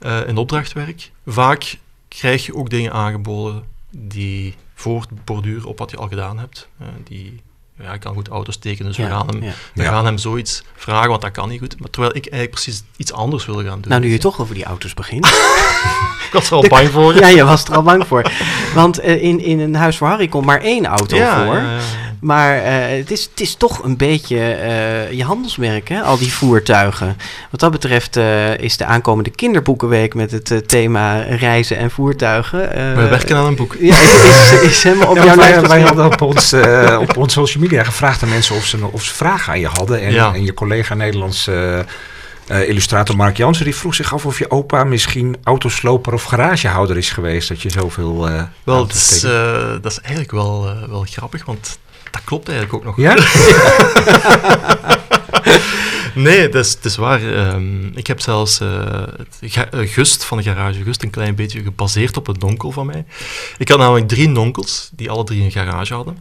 [0.00, 1.10] uh, in opdracht werk.
[1.26, 1.76] Vaak
[2.08, 6.68] krijg je ook dingen aangeboden die voortborduren op wat je al gedaan hebt.
[6.80, 7.42] Uh, die,
[7.82, 9.52] ja, ik kan goed auto's tekenen, dus ja, we, gaan hem, ja.
[9.74, 11.80] we gaan hem zoiets vragen, want dat kan niet goed.
[11.80, 13.90] Maar terwijl ik eigenlijk precies iets anders wil gaan doen.
[13.90, 15.26] Nou, nu je toch over die auto's begint.
[16.26, 17.14] ik was er al bang voor.
[17.14, 18.32] ja, je was er al bang voor.
[18.74, 21.62] Want uh, in, in een huis voor Harry komt maar één auto voor.
[22.20, 26.00] Maar uh, het, is, het is toch een beetje uh, je handelsmerk, hè?
[26.00, 27.16] al die voertuigen.
[27.50, 32.58] Wat dat betreft uh, is de aankomende kinderboekenweek met het thema reizen en voertuigen.
[32.94, 33.76] We werken aan een boek.
[33.78, 36.54] Ja, is, is, is helemaal op ja, jouw wij, wij hadden op ons,
[37.00, 40.00] op ons social media gevraagd aan mensen of ze, of ze vragen aan je hadden.
[40.00, 40.34] En, ja.
[40.34, 41.48] en je collega Nederlands...
[41.48, 46.96] Uh, illustrator Mark Jansen die vroeg zich af of je opa misschien autosloper of garagehouder
[46.96, 47.48] is geweest.
[47.48, 48.28] Dat je zoveel.
[48.28, 49.30] Uh, wel, dat is, uh,
[49.82, 51.78] dat is eigenlijk wel, wel grappig, want
[52.10, 52.96] dat klopt eigenlijk ook nog.
[52.96, 53.14] Ja?
[56.14, 57.22] nee, dat is, dat is waar.
[57.22, 59.02] Um, ik heb zelfs uh,
[59.40, 63.04] het Gust van de garage Gust een klein beetje gebaseerd op een nonkel van mij.
[63.58, 66.16] Ik had namelijk drie nonkels die alle drie een garage hadden.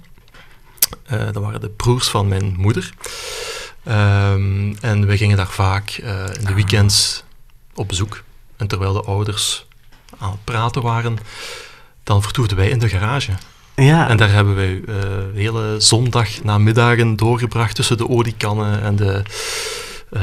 [1.14, 2.94] Uh, dat waren de broers van mijn moeder.
[3.88, 7.24] Um, en we gingen daar vaak uh, in de weekends
[7.76, 8.24] op bezoek.
[8.58, 9.66] En terwijl de ouders
[10.18, 11.18] aan het praten waren,
[12.04, 13.32] dan vertoefden wij in de garage.
[13.76, 14.10] Ja.
[14.10, 14.86] En daar hebben wij uh,
[15.34, 19.22] de hele zondag namiddagen doorgebracht tussen de oliekannen en de
[20.12, 20.22] uh,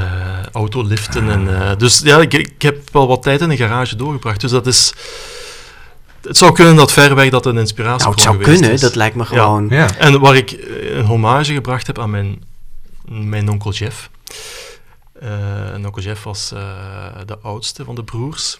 [0.52, 1.30] autoliften.
[1.30, 4.40] En, uh, dus ja, ik, ik, heb wel wat tijd in de garage doorgebracht.
[4.40, 4.94] Dus dat is...
[6.26, 8.80] Het zou kunnen dat ver weg dat een inspiratie nou, het zou kunnen, is.
[8.80, 9.66] dat lijkt me gewoon...
[9.68, 9.76] Ja.
[9.76, 9.96] ja.
[9.96, 10.56] En waar ik
[10.90, 12.42] een hommage gebracht heb aan mijn,
[13.04, 14.10] mijn onkel Jeff.
[15.20, 16.48] en onkel Jeff was
[17.26, 18.58] de oudste van de broers.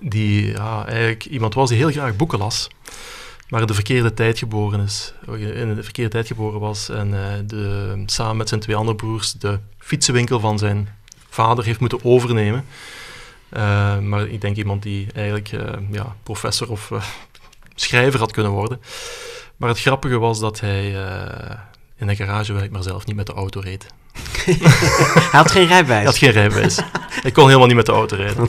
[0.00, 2.68] Die ja, eigenlijk iemand was die heel graag boeken las
[3.52, 5.12] maar de verkeerde tijd geboren is.
[5.36, 9.32] In de verkeerde tijd geboren was en uh, de, samen met zijn twee andere broers
[9.32, 10.88] de fietsenwinkel van zijn
[11.28, 12.64] vader heeft moeten overnemen.
[13.56, 16.92] Uh, maar ik denk iemand die eigenlijk uh, ja, professor of
[17.74, 18.80] schrijver had kunnen worden.
[19.56, 20.86] Maar het grappige was dat hij
[21.96, 23.86] in een garage werkt, maar zelf niet met de auto reed.
[24.44, 25.96] hij had geen rijbewijs.
[25.96, 26.78] Hij had geen rijbewijs.
[27.22, 28.48] ik kon helemaal niet met de auto rijden.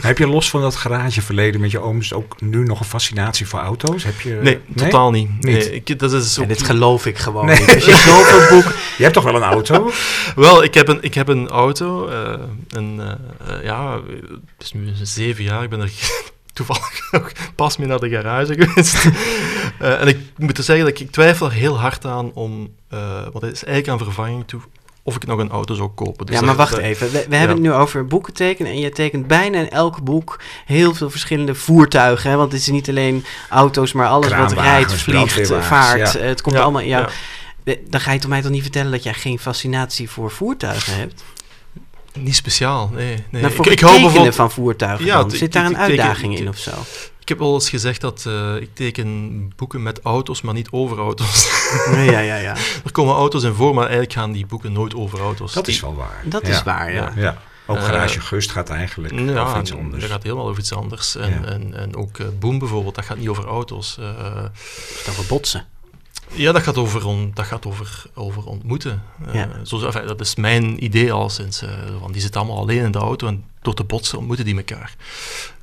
[0.00, 3.60] Heb je los van dat garageverleden met je ooms ook nu nog een fascinatie voor
[3.60, 4.04] auto's?
[4.04, 4.84] Heb je, nee, nee?
[4.90, 5.30] totaal niet.
[5.30, 5.42] niet.
[5.42, 7.60] Nee, ik, dat is ja, dit geloof ik gewoon nee.
[7.60, 7.82] niet.
[8.06, 8.74] Zoveel boek...
[8.96, 9.90] Je hebt toch wel een auto?
[10.36, 12.08] wel, ik heb een, ik heb een auto.
[12.08, 12.32] Uh,
[12.68, 14.00] en, uh, ja,
[14.58, 15.62] het is nu zeven jaar.
[15.62, 15.92] Ik ben er
[16.52, 19.04] toevallig ook pas mee naar de garage geweest.
[19.82, 22.74] uh, en ik moet er zeggen dat ik, ik twijfel er heel hard aan om...
[23.32, 24.60] want het is eigenlijk aan vervanging toe
[25.06, 26.26] of ik nog een auto zou kopen.
[26.26, 27.06] Dus ja, maar wacht even.
[27.06, 27.36] We, we ja.
[27.36, 28.72] hebben het nu over boeken tekenen.
[28.72, 32.30] En je tekent bijna in elk boek heel veel verschillende voertuigen.
[32.30, 32.36] Hè?
[32.36, 36.12] Want het is niet alleen auto's, maar alles wat rijdt, vliegt, vaart.
[36.12, 36.20] Ja.
[36.20, 37.08] Het komt allemaal in jou.
[37.88, 41.24] Dan ga je toch mij toch niet vertellen dat jij geen fascinatie voor voertuigen hebt?
[42.18, 43.24] Niet speciaal, nee.
[43.30, 43.42] nee.
[43.42, 46.48] Nou, voor ik, ik hou bijvoorbeeld van voertuigen ja, Zit daar een uitdaging teken, in
[46.48, 46.70] of zo?
[47.24, 50.98] Ik heb al eens gezegd dat uh, ik teken boeken met auto's, maar niet over
[50.98, 51.48] auto's.
[52.10, 52.56] ja, ja, ja.
[52.84, 55.52] er komen auto's in voor, maar eigenlijk gaan die boeken nooit over auto's.
[55.52, 56.22] Dat is wel waar.
[56.24, 57.12] Dat is waar, ja.
[57.16, 57.38] ja.
[57.66, 60.02] Ook Garage uh, Gust gaat eigenlijk ja, over iets anders.
[60.02, 61.16] Dat gaat helemaal over iets anders.
[61.16, 61.44] En, ja.
[61.44, 63.96] en, en ook uh, Boom bijvoorbeeld, dat gaat niet over auto's.
[64.00, 64.06] Uh,
[65.04, 65.66] dat over botsen.
[66.32, 69.02] Ja, dat gaat over, on, dat gaat over, over ontmoeten.
[69.32, 69.48] Ja.
[69.62, 71.64] Zo, enfin, dat is mijn idee al sinds.
[72.00, 74.94] want die zitten allemaal alleen in de auto en door te botsen ontmoeten die elkaar.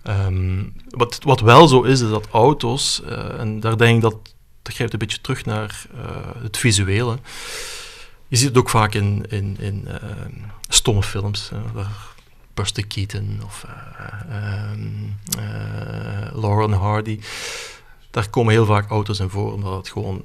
[0.03, 4.15] Um, wat, wat wel zo is, is dat auto's, uh, en daar denk ik dat,
[4.61, 6.01] dat grijpt een beetje terug naar uh,
[6.43, 7.17] het visuele.
[8.27, 9.93] Je ziet het ook vaak in, in, in uh,
[10.67, 11.51] stomme films.
[11.75, 11.87] Uh,
[12.53, 13.65] Buster Keaton of
[14.71, 15.17] um,
[16.33, 17.19] Lauren Hardy.
[18.11, 20.23] Daar komen heel vaak auto's in voor, omdat het gewoon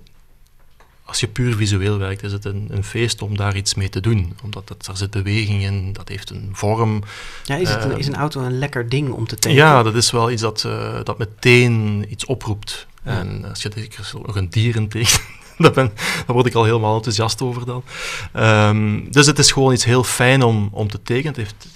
[1.07, 4.00] als je puur visueel werkt, is het een, een feest om daar iets mee te
[4.00, 4.36] doen.
[4.42, 7.02] Omdat het, er zit beweging in, dat heeft een vorm.
[7.44, 9.64] Ja, is, het een, Eh, is een auto een lekker ding om te tekenen?
[9.64, 12.86] Ja, dat is wel iets dat, eh, dat meteen iets oproept.
[13.02, 15.20] En als je er nog een dier in tekent,
[15.59, 17.82] daar, ben, daar word ik al helemaal enthousiast over dan.
[18.32, 21.28] Ehm, dus het is gewoon iets heel fijn om, om te tekenen.
[21.28, 21.66] Het heeft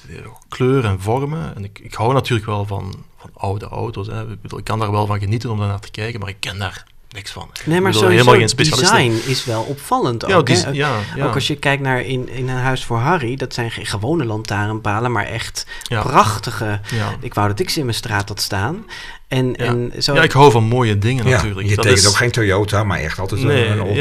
[0.48, 1.56] kleur en vormen.
[1.56, 4.06] En ik, ik hou natuurlijk wel van, van oude auto's.
[4.06, 4.32] Hè.
[4.32, 6.40] Ik, bedoel, ik kan daar wel van genieten om daar naar te kijken, maar ik
[6.40, 6.84] ken daar
[7.14, 7.50] niks van.
[7.64, 10.46] Nee, maar bedoel, sowieso, helemaal geen design is wel opvallend Ja, ook.
[10.46, 10.70] die- hè?
[10.70, 11.26] ja, ja.
[11.26, 14.24] Ook als je kijkt naar in, in een huis voor Harry, dat zijn geen gewone
[14.24, 16.02] lantaarnpalen, maar echt Ja.
[16.02, 16.80] prachtige.
[16.94, 17.14] Ja.
[17.20, 18.84] Ik wou dat ik ze in mijn straat had staan.
[19.28, 19.54] En, Ja.
[19.64, 21.68] en zo, ja, ik hou van mooie dingen Ja, natuurlijk.
[21.68, 23.96] je Dat tekent is- ook geen Toyota, maar echt altijd Nee, een, oldtimer.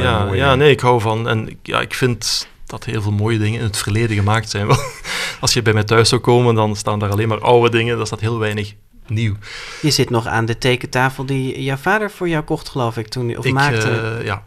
[0.00, 1.28] ja, mooie- ja, nee, ik hou van.
[1.28, 4.66] En ik- ja, ik vind dat heel veel mooie dingen in het verleden gemaakt zijn.
[5.40, 7.96] Als je bij mij thuis zou komen, dan staan daar alleen maar oude dingen.
[7.96, 8.74] Daar staat heel weinig
[9.06, 9.34] nieuw.
[9.82, 13.36] Je zit nog aan de tekentafel die jouw vader voor jou kocht, geloof ik, toen,
[13.36, 14.42] of ik, maakte eh, ja,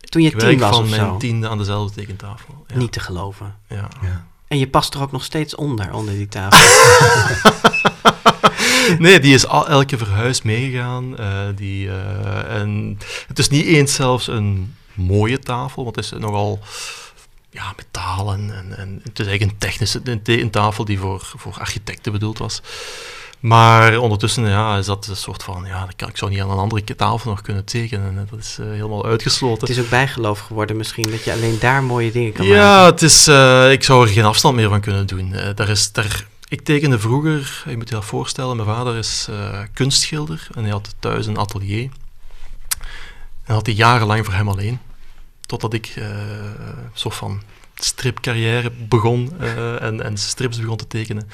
[0.00, 1.16] toen je ik tien werk was van of mijn zo.
[1.16, 2.64] tiende aan dezelfde tekentafel.
[2.66, 2.76] Ja.
[2.76, 3.54] Niet te geloven.
[3.68, 3.88] Ja.
[4.02, 4.26] Ja.
[4.48, 6.58] En je past er ook nog steeds onder, onder die tafel.
[8.98, 11.16] Nee, die is al elke verhuis meegegaan.
[11.18, 16.10] eh, die, eh, en het is niet eens zelfs een mooie tafel, want het is
[16.10, 16.58] nogal
[17.50, 18.56] ja, metalen.
[18.56, 22.38] En, en het is eigenlijk een technische een, een tafel die voor, voor architecten bedoeld
[22.38, 22.62] was.
[23.44, 26.50] Maar ondertussen ja, is dat een soort van, ja, dat kan, ik zou niet aan
[26.50, 28.26] een andere tafel nog kunnen tekenen.
[28.30, 29.60] Dat is eh, helemaal uitgesloten.
[29.60, 32.62] het is ook bijgeloof geworden misschien, dat je alleen daar mooie dingen kan maken.
[32.62, 35.34] Ja, het is, eh, ik zou er geen afstand meer van kunnen doen.
[35.54, 39.60] Daar is, daar, ik tekende vroeger, je moet je dat voorstellen, mijn vader is eh,
[39.72, 41.90] kunstschilder en hij had thuis een atelier.
[43.44, 44.80] En had hij jarenlang voor hem alleen.
[45.40, 47.42] Totdat ik een soort van
[47.84, 51.28] stripcarrière begon eh, en, en strips begon te tekenen.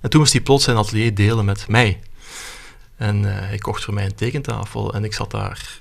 [0.00, 2.00] En toen moest hij plots zijn atelier delen met mij.
[2.96, 5.80] En eh, hij kocht voor mij een tekentafel en ik zat daar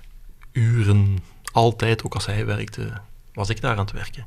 [0.51, 1.19] uren,
[1.51, 2.91] altijd, ook als hij werkte,
[3.33, 4.25] was ik daar aan het werken.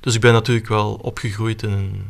[0.00, 2.06] Dus ik ben natuurlijk wel opgegroeid in een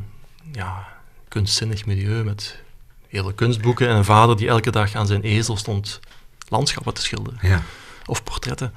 [0.53, 0.89] ja,
[1.29, 2.61] kunstzinnig milieu met
[3.09, 6.01] hele kunstboeken en een vader die elke dag aan zijn ezel stond
[6.49, 7.63] landschappen te schilderen Ja.
[8.07, 8.73] of portretten.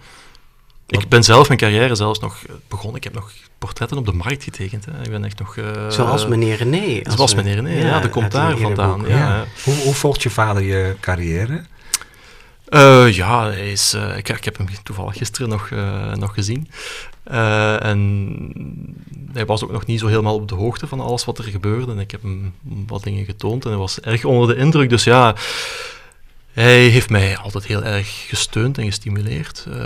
[0.88, 2.96] Ik ben zelf mijn carrière zelfs nog eh, begonnen.
[2.96, 4.86] Ik heb nog portretten op de markt getekend.
[4.86, 4.92] Hè.
[5.04, 5.58] Ik ben echt nog...
[5.58, 7.02] eh, Zoals meneer René.
[7.04, 8.98] als Zoals we- meneer René, ja, dat komt daar vandaan.
[9.00, 9.08] boek.
[9.08, 9.36] Ja, Ja.
[9.36, 9.46] ja.
[9.64, 11.64] Hoe, hoe volgt je vader je carrière?
[12.66, 16.70] Eh, ja, hij is, ik, ik heb hem toevallig gisteren nog, eh, nog gezien.
[17.24, 21.38] Eh, en hij was ook nog niet zo helemaal op de hoogte van alles wat
[21.38, 21.92] er gebeurde.
[21.92, 22.54] En ik heb hem
[22.88, 24.90] wat dingen getoond en hij was erg onder de indruk.
[24.90, 25.36] Dus ja,
[26.64, 29.66] hij heeft mij altijd heel erg gesteund en gestimuleerd.
[29.72, 29.78] Eh,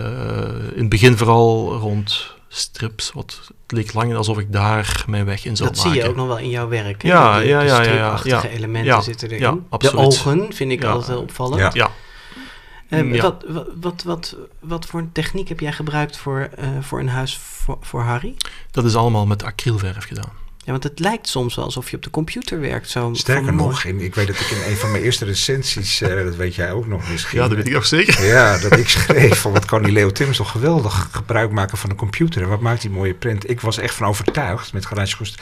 [0.74, 3.12] in het begin vooral rond strips.
[3.12, 5.92] Wat, het leek lang alsof ik daar mijn weg in zou Dat maken.
[5.94, 7.02] zie je ook nog wel in jouw werk.
[7.02, 7.08] hè?
[7.10, 9.42] Ja, de, ja, ja, ja, ja, elementen Ja, zitten erin.
[9.42, 10.06] ja, de absoluut.
[10.06, 11.74] ogen vind ik altijd heel opvallend.
[11.74, 11.90] Ja.
[12.90, 13.22] Ja, Ja.
[13.22, 13.46] wat,
[13.82, 17.78] wat, wat, wat, voor een techniek heb jij gebruikt voor, eh, voor een huis voor,
[17.82, 18.36] voor Harry?
[18.72, 20.32] dat is allemaal met acrylverf gedaan.
[20.70, 22.90] Ja, want het lijkt soms wel alsof je op de computer werkt.
[22.90, 26.24] Zo Sterker nog, in, ik weet dat ik in een van mijn eerste recensies, eh,
[26.24, 27.40] dat weet jij ook nog misschien.
[27.40, 28.26] Ja, dat weet ik nog zeker.
[28.26, 31.90] Ja, dat ik schreef van wat kan die Leo Timmers toch geweldig gebruik maken van
[31.90, 32.42] een computer.
[32.42, 33.50] En wat maakt die mooie print.
[33.50, 35.42] Ik was echt van overtuigd met GarageQuest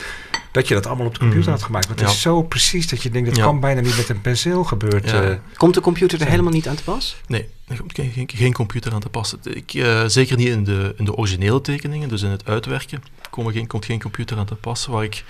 [0.58, 1.52] dat je dat allemaal op de computer Mhm.
[1.58, 1.88] had gemaakt.
[1.88, 2.16] Want het Ja.
[2.16, 3.44] is zo precies dat je denkt, dat Ja.
[3.44, 5.10] kan bijna niet met een penseel gebeurd.
[5.10, 5.22] Ja.
[5.24, 5.38] eh.
[5.58, 7.16] Komt de computer er helemaal niet aan te pas?
[7.28, 9.40] Nee, er komt geen, geen, geen computer aan te passen.
[9.44, 13.54] Ik, eh, zeker niet in de, in de originele tekeningen, dus in het uitwerken komen
[13.54, 14.92] geen, komt geen computer aan te passen.
[14.92, 15.24] Waar ik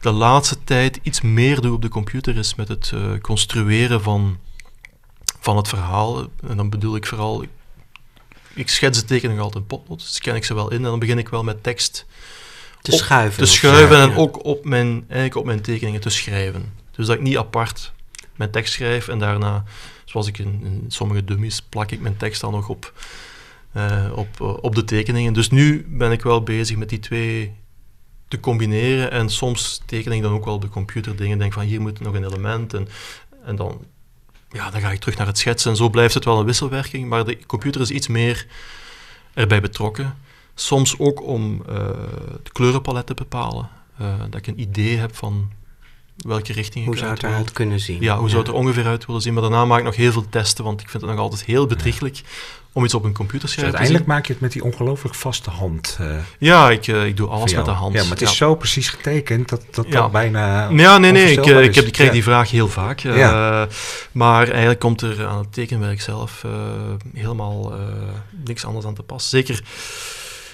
[0.00, 4.38] de laatste tijd iets meer doe op de computer is met het eh, construeren van,
[5.40, 6.20] van het verhaal.
[6.48, 7.48] En dan bedoel ik vooral, ik,
[8.54, 10.98] ik schets de tekeningen altijd in potlood, dus scan ik ze wel in en dan
[10.98, 12.06] begin ik wel met tekst
[12.84, 13.44] Te schuiven.
[13.44, 16.72] te schuiven en ook op mijn, eigenlijk op mijn tekeningen te schrijven.
[16.90, 17.92] Dus dat ik niet apart
[18.36, 19.64] mijn tekst schrijf en daarna,
[20.04, 22.92] zoals ik in, in sommige dummies, plak ik mijn tekst dan nog op,
[23.72, 25.32] eh, op, eh, op de tekeningen.
[25.32, 27.54] Dus nu ben ik wel bezig met die twee
[28.28, 31.62] te combineren en soms teken ik dan ook wel op de computer dingen, denk van
[31.62, 32.88] hier moet nog een element en,
[33.44, 33.84] en dan,
[34.50, 37.08] ja, dan ga ik terug naar het schetsen en zo blijft het wel een wisselwerking,
[37.08, 38.46] maar de computer is iets meer
[39.34, 40.16] erbij betrokken.
[40.54, 41.74] Soms ook om eh
[42.42, 43.68] het kleurenpalet te bepalen.
[43.98, 45.50] Eh, dat ik een idee heb van
[46.16, 48.00] welke richting Hoe ik zou het eruit kunnen zien?
[48.02, 49.32] Ja, hoe zou het er ongeveer uit willen zien.
[49.32, 51.66] Maar daarna maak ik nog heel veel testen, want ik vind het nog altijd heel
[51.66, 52.20] bedrieglijk
[52.72, 54.14] om iets op een Dus computerscherm te uiteindelijk zien.
[54.14, 55.96] maak je het met die ongelooflijk vaste hand.
[56.00, 57.94] eh, Ja, ik, eh, ik doe alles met de hand.
[57.94, 61.62] Ja, maar het is zo precies getekend dat dat, bijna Ja, nee, nee, ik, eh,
[61.64, 63.00] ik, heb, ik krijg die vraag heel vaak.
[63.00, 63.64] eh.
[64.12, 66.50] Maar eigenlijk komt er aan het tekenwerk zelf eh,
[67.14, 67.78] helemaal eh,
[68.44, 69.28] niks anders aan te pas.
[69.28, 69.62] Zeker,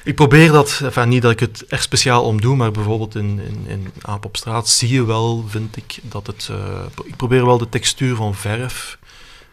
[0.04, 3.40] ik probeer dat, enfin, niet dat ik het echt speciaal om doe, maar bijvoorbeeld in,
[3.46, 6.48] in, in Aap op straat zie je wel, vind ik, dat het...
[6.50, 6.56] eh,
[7.04, 8.98] ik probeer wel de textuur van verf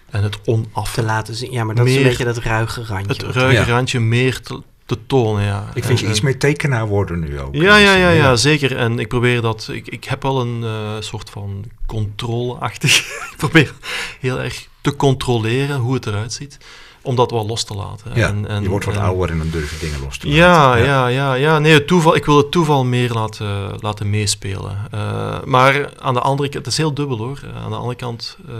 [0.10, 1.52] en het onaf Te laten zien.
[1.52, 3.26] Ja, maar dat is een Meer- beetje dat ruige randje.
[3.26, 3.76] het ruige Ja.
[3.76, 5.70] randje meer te, te tonen, ja.
[5.74, 7.56] Ik vind je iets meer tekenaar worden nu ook.
[7.56, 8.76] Ja, ja, Dus, ja, eh, ja, zeker.
[8.78, 9.70] En ik probeer dat.
[9.72, 12.98] Ik, ik heb wel een eh, soort van controleachtig.
[13.32, 13.74] ik probeer
[14.20, 16.58] heel erg te controleren hoe het eruit ziet.
[17.02, 18.12] Om dat wel los te laten.
[18.14, 20.28] Ja, En- en- je wordt wat en- ouder en dan durf je dingen los te
[20.28, 20.42] laten.
[20.42, 21.60] Ja, ja, ja, ja.
[21.60, 24.78] Nee, het toeval, ik wil het toeval meer laten, laten meespelen.
[24.92, 27.40] Eh, maar aan de andere kant, het is heel dubbel hoor.
[27.64, 28.54] Aan de andere kant eh,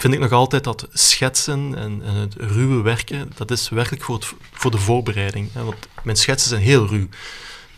[0.00, 4.14] vind ik nog altijd dat schetsen en, en het ruwe werken, dat is werkelijk voor,
[4.14, 5.52] het, voor de voorbereiding.
[5.52, 5.64] Hè?
[5.64, 7.06] Want mijn schetsen zijn heel ruw.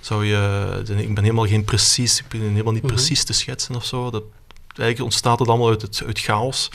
[0.00, 2.92] Zou je, ik ben helemaal geen precies, ik ben helemaal niet Mhm.
[2.94, 4.10] precies te schetsen of zo.
[4.10, 4.22] Dat,
[4.66, 6.68] eigenlijk ontstaat het allemaal uit, het, uit chaos.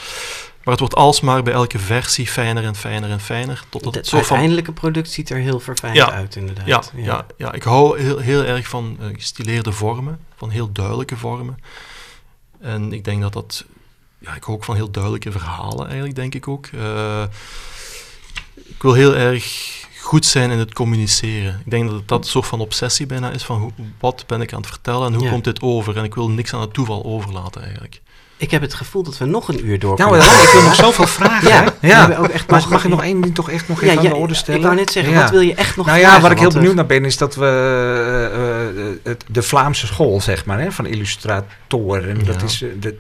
[0.63, 3.63] Maar het wordt alsmaar bij elke versie fijner en fijner en fijner.
[3.69, 6.11] Tot het van uiteindelijke product ziet er heel verfijnd Ja.
[6.11, 6.67] uit, inderdaad.
[6.67, 7.25] ja, ja.
[7.37, 11.57] Ja, ik hou heel, heel erg van eh, gestileerde vormen, van heel duidelijke vormen.
[12.59, 13.65] En ik denk dat dat...
[14.19, 16.65] Ja, ik hou ook van heel duidelijke verhalen, eigenlijk, denk ik ook.
[16.73, 17.23] Eh,
[18.55, 19.45] ik wil heel erg
[20.01, 21.61] goed zijn in het communiceren.
[21.65, 24.41] Ik denk dat het dat een soort van obsessie bijna is, van hoe, wat ben
[24.41, 25.29] ik aan het vertellen en hoe Ja.
[25.29, 25.97] komt dit over?
[25.97, 28.01] En ik wil niks aan het toeval overlaten, eigenlijk.
[28.39, 31.07] Ik heb het gevoel dat we nog een uur door Nou, ik wil nog zoveel
[31.07, 31.73] vragen.
[31.81, 32.19] Ja, hè?
[32.19, 34.09] ook echt Mag, nog- mag ik nog één ding toch echt nog Ja, even ja,
[34.09, 34.59] aan de orde stellen?
[34.59, 35.21] Ik wou net zeggen, Ja.
[35.21, 37.35] wat wil je echt nog Nou ja, waar ik heel benieuwd naar ben, is dat
[37.35, 42.25] we eh, eh, het, de Vlaamse school, zeg maar, hè, van illustratoren.
[42.25, 42.45] Dat Ja.
[42.45, 42.97] is, de,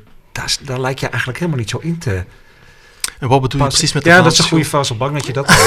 [0.63, 2.23] daar, lijkt je eigenlijk helemaal niet zo in te
[3.19, 5.13] En wat bedoel je precies met de Ja, dat is een goede vast al bang
[5.13, 5.55] dat je dat.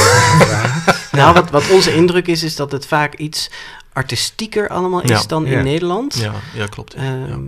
[1.12, 3.50] Nou, wat, wat onze indruk is, is dat het vaak iets
[3.92, 5.22] artistieker allemaal is Ja.
[5.26, 5.58] dan Ja.
[5.58, 6.14] in Nederland.
[6.18, 6.94] Ja, ja, klopt.
[6.96, 7.02] ja.
[7.02, 7.40] Ehm,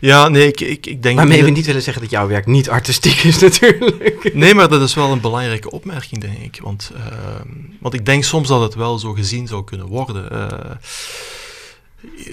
[0.00, 1.16] Ja, nee, ik, ik, ik denk...
[1.16, 4.30] waarmee we niet willen zeggen dat jouw werk niet artistiek is, natuurlijk.
[4.34, 6.60] Nee, maar dat is wel een belangrijke opmerking, denk ik.
[6.62, 7.48] Want, ehm,
[7.80, 10.30] want ik denk soms dat het wel zo gezien zou kunnen worden.
[10.30, 10.70] Eh,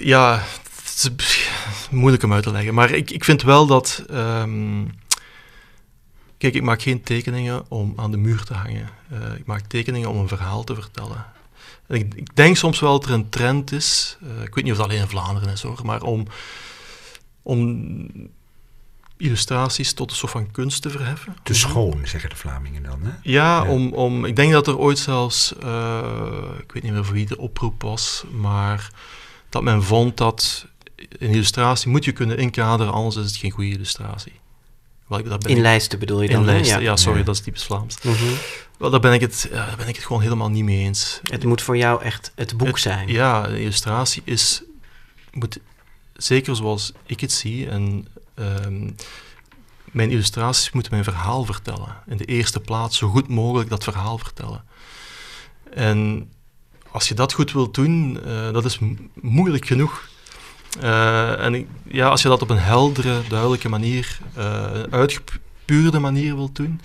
[0.04, 0.42] ja,
[1.02, 1.48] het is
[1.90, 2.74] moeilijk om uit te leggen.
[2.74, 4.04] Maar ik, ik vind wel dat...
[4.10, 4.84] ehm,
[6.38, 8.88] kijk, ik maak geen tekeningen om aan de muur te hangen.
[9.10, 11.26] Eh, ik maak tekeningen om een verhaal te vertellen.
[11.86, 14.72] En ik, ik denk soms wel dat er een trend is, eh, ik weet niet
[14.72, 16.26] of het alleen in Vlaanderen is hoor, maar om,
[17.42, 17.88] om
[19.16, 21.36] illustraties tot een soort van kunst te verheffen.
[21.42, 23.00] Te schoon, zeggen de Vlamingen dan.
[23.02, 23.10] Hè?
[23.10, 23.70] Ja, Ja.
[23.70, 27.26] Om, om, ik denk dat er ooit zelfs, eh, ik weet niet meer voor wie
[27.26, 28.90] de oproep was, maar
[29.48, 30.66] dat men vond dat
[30.96, 34.32] een illustratie moet je kunnen inkaderen, anders is het geen goede illustratie.
[35.06, 36.38] Wel, dat ben In ik- lijsten bedoel je dan?
[36.40, 36.96] in lijsten, ja.
[36.96, 37.24] sorry, Ja.
[37.24, 38.02] dat is typisch Vlaams.
[38.02, 38.24] Mhm.
[38.78, 41.20] Wel, daar ben ik het, ja, daar ben ik het gewoon helemaal niet mee eens.
[41.22, 43.08] Het moet voor jou echt het boek Het- zijn.
[43.08, 44.62] Ja, een illustratie is,
[45.32, 45.58] moet,
[46.14, 48.90] zeker zoals ik het zie, en ehm,
[49.84, 51.96] mijn illustraties moeten mijn verhaal vertellen.
[52.06, 54.64] In de eerste plaats zo goed mogelijk dat verhaal vertellen.
[55.74, 56.30] En
[56.90, 60.08] als je dat goed wilt doen, eh, dat is mo- moeilijk genoeg.
[60.80, 66.56] Eh, en ja, als je dat op een heldere, duidelijke manier, een uitgepuurde manier wilt
[66.56, 66.80] doen,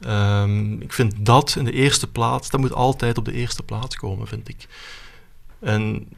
[0.00, 3.96] ehm, ik vind dat in de eerste plaats, dat moet altijd op de eerste plaats
[3.96, 4.66] komen, vind ik.
[5.60, 6.08] En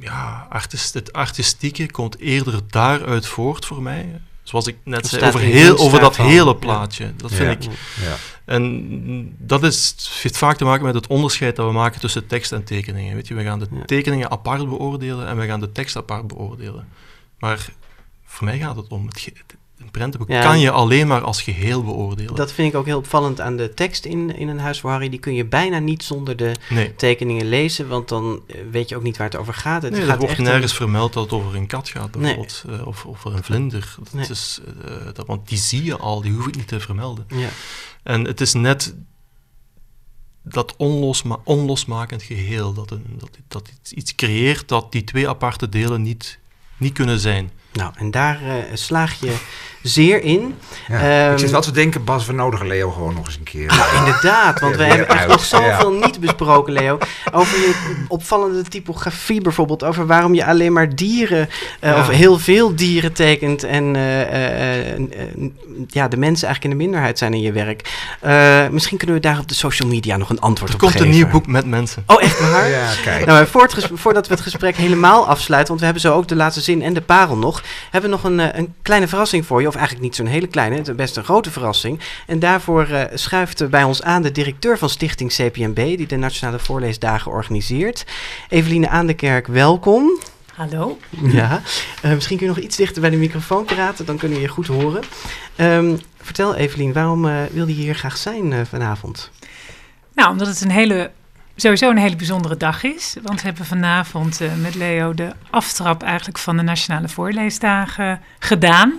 [0.00, 4.20] ja, artist, het artistieke komt eerder daaruit voort voor mij.
[4.48, 6.52] Zoals ik net zei, over, heel, over dat hele Ja.
[6.52, 7.12] plaatje.
[7.16, 7.36] Dat Ja.
[7.36, 7.70] vind ik.
[8.02, 8.16] Ja.
[8.44, 12.52] En dat is, heeft vaak te maken met het onderscheid dat we maken tussen tekst
[12.52, 13.14] en tekeningen.
[13.14, 13.84] Weet je, we gaan de Ja.
[13.84, 16.88] tekeningen apart beoordelen en we gaan de tekst apart beoordelen.
[17.38, 17.68] Maar
[18.24, 19.32] voor mij gaat het om het, ge-
[19.88, 20.40] een prentenboek Ja.
[20.42, 22.34] kan je alleen maar als geheel beoordelen.
[22.34, 25.08] Dat vind ik ook heel opvallend aan de tekst in, in een huis voor Harry.
[25.08, 26.94] Die kun je bijna niet zonder de nee.
[26.94, 29.82] tekeningen lezen, want dan eh, weet je ook niet waar het over gaat.
[29.82, 32.64] Het Nee, gaat er wordt om- nergens vermeld dat het over een kat gaat, bijvoorbeeld.
[32.68, 33.94] eh, of of een vlinder.
[33.98, 34.28] Dat Nee.
[34.28, 37.26] is, eh, dat, want die zie je al, die hoef ik niet te vermelden.
[37.28, 37.48] Ja.
[38.02, 38.94] En het is net
[40.42, 45.68] dat onlosma onlosmakend geheel, dat, een, dat, dat iets, iets creëert dat die twee aparte
[45.68, 46.38] delen niet,
[46.76, 47.50] niet kunnen zijn.
[47.78, 49.32] Nou, en daar eh, slaag je
[49.82, 50.54] zeer in.
[50.88, 51.24] Ja.
[51.24, 53.66] Ehm, ik zit wel te denken, Bas, we nodigen Leo gewoon nog eens een keer.
[53.66, 56.06] Nou, inderdaad, want we hebben echt uit, nog zoveel ja.
[56.06, 56.98] niet besproken, Leo.
[57.32, 59.84] Over je opvallende typografie bijvoorbeeld.
[59.84, 61.48] Over waarom je alleen maar dieren,
[61.80, 61.98] eh, Ja.
[61.98, 63.62] of heel veel dieren tekent.
[63.64, 64.98] En eh,
[65.88, 68.06] ja, de mensen eigenlijk in de minderheid zijn in je werk.
[68.20, 70.92] Eh, misschien kunnen we daar op de social media nog een antwoord Er op komt
[70.92, 71.08] geven.
[71.08, 72.02] een nieuw boek met mensen.
[72.06, 72.68] Oh, echt waar?
[72.68, 73.26] Ja, kijk.
[73.26, 73.46] Nou,
[73.94, 76.94] voordat we het gesprek helemaal afsluiten, want we hebben zo ook de laatste zin en
[76.94, 79.66] de parel nog, hebben we nog een, eh, een kleine verrassing voor je.
[79.66, 82.00] Of eigenlijk niet zo'n hele kleine, het is best een grote verrassing.
[82.26, 86.58] En daarvoor eh, schuift bij ons aan de directeur van Stichting CPMB, die de Nationale
[86.58, 88.06] Voorleesdagen organiseert.
[88.48, 90.18] Eveline Aandekerk, welkom.
[90.58, 90.98] Hallo.
[91.22, 91.62] Ja,
[92.02, 94.50] eh, misschien kun je nog iets dichter bij de microfoon praten, dan kunnen we je
[94.50, 95.02] goed horen.
[95.56, 99.30] Ehm, vertel Evelien, waarom eh, wilde je hier graag zijn vanavond?
[100.14, 101.10] Nou, omdat het een hele,
[101.60, 103.16] sowieso een hele bijzondere dag is.
[103.22, 108.92] Want we hebben vanavond eh, met Leo de aftrap eigenlijk van de Nationale Voorleesdagen gedaan.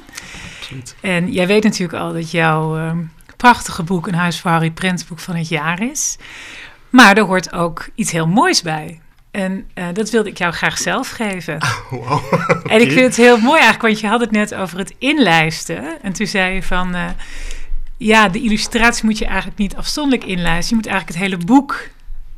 [0.60, 0.96] Absoluut.
[1.02, 2.92] En jij weet natuurlijk al dat jouw eh,
[3.38, 6.18] prachtige boek, Een Huis voor Harry, prentboek van het jaar is.
[6.90, 9.00] Maar er hoort ook iets heel moois bij.
[9.32, 11.58] En eh, dat wilde ik jou graag zelf geven.
[11.90, 12.22] Wauw.
[12.64, 16.02] En ik vind het heel mooi eigenlijk, want je had het net over het inlijsten.
[16.02, 17.06] En toen zei je van, eh,
[17.98, 20.70] ja, de illustratie moet je eigenlijk niet afzonderlijk inlijsten.
[20.70, 21.90] Je moet eigenlijk het hele boek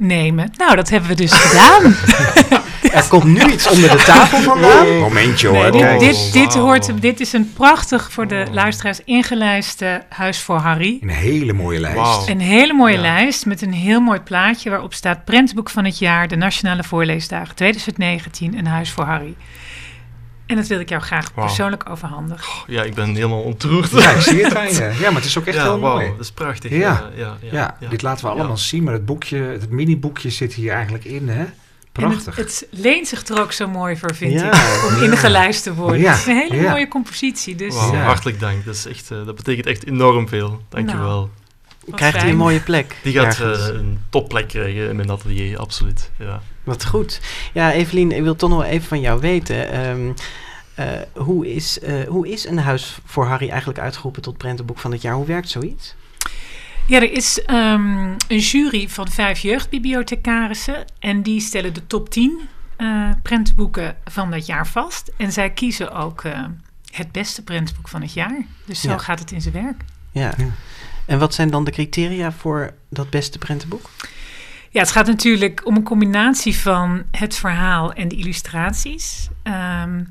[0.02, 0.52] nemen.
[0.58, 1.96] Nou, dat hebben we dus gedaan.
[2.92, 4.98] Er komt nu iets onder de tafel vandaan.
[4.98, 6.00] Momentje Nee, hoor.
[6.00, 10.98] dit, dit, hoort, dit is een prachtig voor de luisteraars ingelijste Huis voor Harry.
[11.02, 12.28] Een hele mooie lijst.
[12.30, 13.02] Een hele mooie Ja.
[13.02, 17.56] lijst met een heel mooi plaatje waarop staat Prentboek van het jaar, de Nationale Voorleesdagen
[17.56, 19.36] 2019, een Huis voor Harry.
[20.52, 22.64] En dat wil ik jou graag persoonlijk overhandigen.
[22.68, 23.90] Ja, ik ben helemaal ontroerd.
[23.92, 24.96] Ja, ik zie het aan je.
[25.00, 26.08] Ja, maar het is ook echt Ja, heel mooi.
[26.10, 26.72] dat is prachtig.
[26.72, 26.78] Ja.
[26.78, 27.90] Ja, ja, ja, Ja, ja.
[27.90, 28.56] dit laten we allemaal Ja.
[28.56, 31.40] zien, maar het boekje, het mini-boekje zit hier eigenlijk in, hè?
[31.40, 31.54] En
[31.92, 32.36] Prachtig.
[32.36, 34.52] het, het leent zich er ook zo mooi voor, vind Ja.
[34.54, 36.00] ik, om ingelijst te worden.
[36.00, 36.10] Ja.
[36.12, 36.70] Het is een hele Ja.
[36.72, 37.56] mooie compositie.
[37.56, 38.66] Dus hartelijk dank.
[38.66, 40.62] Dat, is echt, eh, dat betekent echt enorm veel.
[40.70, 41.08] Dankjewel.
[41.08, 41.41] Nou, wat
[41.92, 42.96] Krijgt hij een mooie plek.
[43.04, 46.12] Die gaat eh, een topplek krijgen in mijn atelier, absoluut.
[46.18, 46.42] Ja.
[46.64, 47.22] Wat goed.
[47.54, 49.72] Ja, Evelien, ik wil toch nog even van jou weten.
[49.72, 50.12] ehm,
[50.76, 54.92] eh, hoe, is, eh, hoe is een huis voor Harry eigenlijk uitgeroepen tot prentenboek van
[54.92, 55.14] het jaar?
[55.16, 55.96] Hoe werkt zoiets?
[56.88, 60.86] Ja, er is ehm, een jury van vijf jeugdbibliothecarissen.
[61.00, 62.40] En die stellen de top 10
[62.78, 65.12] eh prentenboeken van dat jaar vast.
[65.18, 66.40] En zij kiezen ook eh,
[66.92, 68.46] het beste prentenboek van het jaar.
[68.66, 68.98] Dus zo Ja.
[68.98, 69.82] gaat het in zijn werk.
[70.12, 70.34] Ja.
[70.38, 70.46] Ja.
[71.06, 73.90] En wat zijn dan de criteria voor dat beste prentenboek?
[74.70, 79.30] Ja, het gaat natuurlijk om een combinatie van het verhaal en de illustraties.
[79.44, 80.04] Ehm,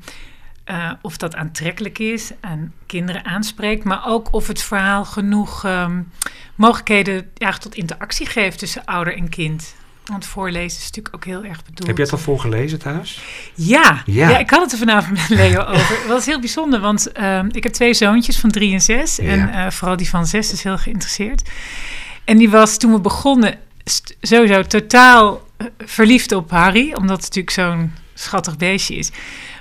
[0.63, 6.01] eh, of dat aantrekkelijk is, aan kinderen aanspreekt, maar ook of het verhaal genoeg ehm,
[6.55, 9.75] mogelijkheden ja, tot interactie geeft tussen ouder en kind.
[10.05, 11.87] Want voorlezen is natuurlijk ook heel erg bedoeld.
[11.87, 13.21] Heb je het al voorgelezen thuis?
[13.55, 14.29] Ja, Ja.
[14.29, 14.37] ja.
[14.37, 15.97] ik had het er vanavond met Leo over.
[15.97, 19.19] Het was heel bijzonder, want ehm, ik heb twee zoontjes van drie en zes.
[19.19, 21.49] En eh, vooral die van zes is heel geïnteresseerd.
[22.25, 23.57] En die was toen we begonnen
[24.21, 26.93] sowieso totaal eh, verliefd op Harry.
[26.93, 29.11] Omdat het natuurlijk zo'n schattig beestje is.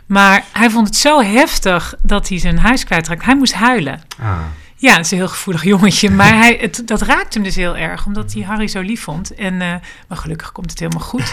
[0.07, 3.25] Maar hij vond het zo heftig dat hij zijn huis kwijtraakte.
[3.25, 4.03] Hij moest huilen.
[4.21, 4.39] Ah.
[4.81, 6.11] Ja, het is een heel gevoelig jongetje.
[6.11, 9.35] Maar hij, het, dat raakte hem dus heel erg, omdat hij Harry zo lief vond.
[9.35, 9.75] En, eh,
[10.09, 11.33] maar gelukkig komt het helemaal goed.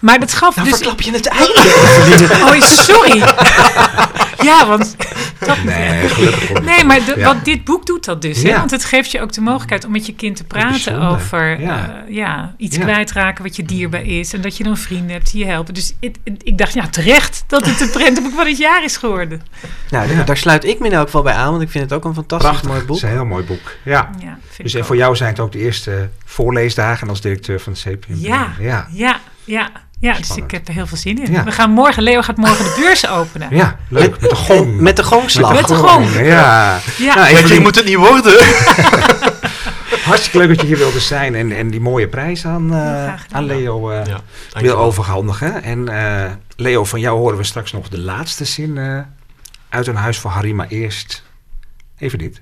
[0.00, 0.72] Maar dat gaf Dan dus...
[0.72, 2.28] verklap je het einde.
[2.44, 3.18] Oh, sorry.
[4.50, 4.96] ja, want...
[5.38, 7.34] Dat Nee, gelukkig het Nee, maar de- Ja.
[7.34, 8.42] wat dit boek doet dat dus.
[8.42, 8.52] Hè?
[8.56, 12.04] Want het geeft je ook de mogelijkheid om met je kind te praten over Ja.
[12.08, 12.82] eh, ja, iets Ja.
[12.82, 14.32] kwijtraken wat je dierbaar is.
[14.32, 15.74] En dat je dan vrienden hebt die je helpen.
[15.74, 18.96] Dus het- het- ik dacht, ja, terecht dat het het prentenboek van het jaar is
[18.96, 19.42] geworden.
[19.90, 22.04] Nou, daar sluit ik me in elk geval bij aan, want ik vind het ook
[22.04, 22.66] een fantastisch Prachtig.
[22.68, 22.96] mooi Het boek.
[22.96, 23.72] is een heel mooi boek.
[23.84, 24.10] Ja.
[24.62, 28.14] Dus en voor jou zijn het ook de eerste voorleesdagen als directeur van het CPM.
[28.16, 28.86] Ja, Ja.
[29.44, 29.70] ja,
[30.00, 30.16] ja.
[30.16, 31.32] Dus ik heb er heel veel zin in.
[31.32, 31.44] Ja.
[31.44, 33.48] We gaan morgen, Leo gaat morgen de beurs openen.
[33.50, 34.20] Ja, leuk.
[34.20, 34.80] Met de gong.
[34.80, 35.52] Met de gongslag.
[35.52, 36.12] Met de gong.
[36.12, 36.78] Ja.
[36.98, 37.14] Ja.
[37.14, 38.38] Nou, Evelien, moet het niet worden.
[40.10, 43.44] hartstikke leuk dat je hier wilde zijn en, en die mooie prijs aan, eh, aan
[43.44, 44.20] Leo eh, Ja,
[44.60, 45.62] wil overhandigen.
[45.62, 49.00] En eh, Leo, van jou horen we straks nog de laatste zin eh,
[49.68, 50.52] uit een huis voor Harry.
[50.52, 51.22] Maar eerst
[51.98, 52.40] even dit.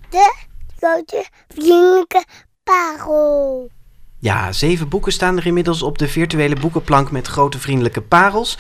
[0.79, 2.25] grote vriendelijke
[2.65, 3.71] parel.
[4.21, 8.59] Ja, zeven boeken staan er inmiddels op de virtuele boekenplank met grote vriendelijke parels.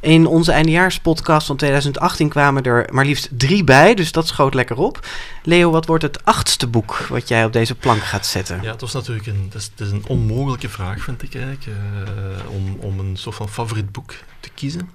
[0.00, 4.76] In onze eindejaarspodcast van 2018 kwamen er maar liefst drie bij, dus dat schoot lekker
[4.76, 5.06] op.
[5.42, 8.62] Leo, wat wordt het achtste boek wat jij op deze plank gaat zetten?
[8.62, 12.76] Ja, het was natuurlijk een, het is, een onmogelijke vraag, vind ik eigenlijk, eh, om,
[12.80, 14.90] om een soort van favoriet boek te kiezen.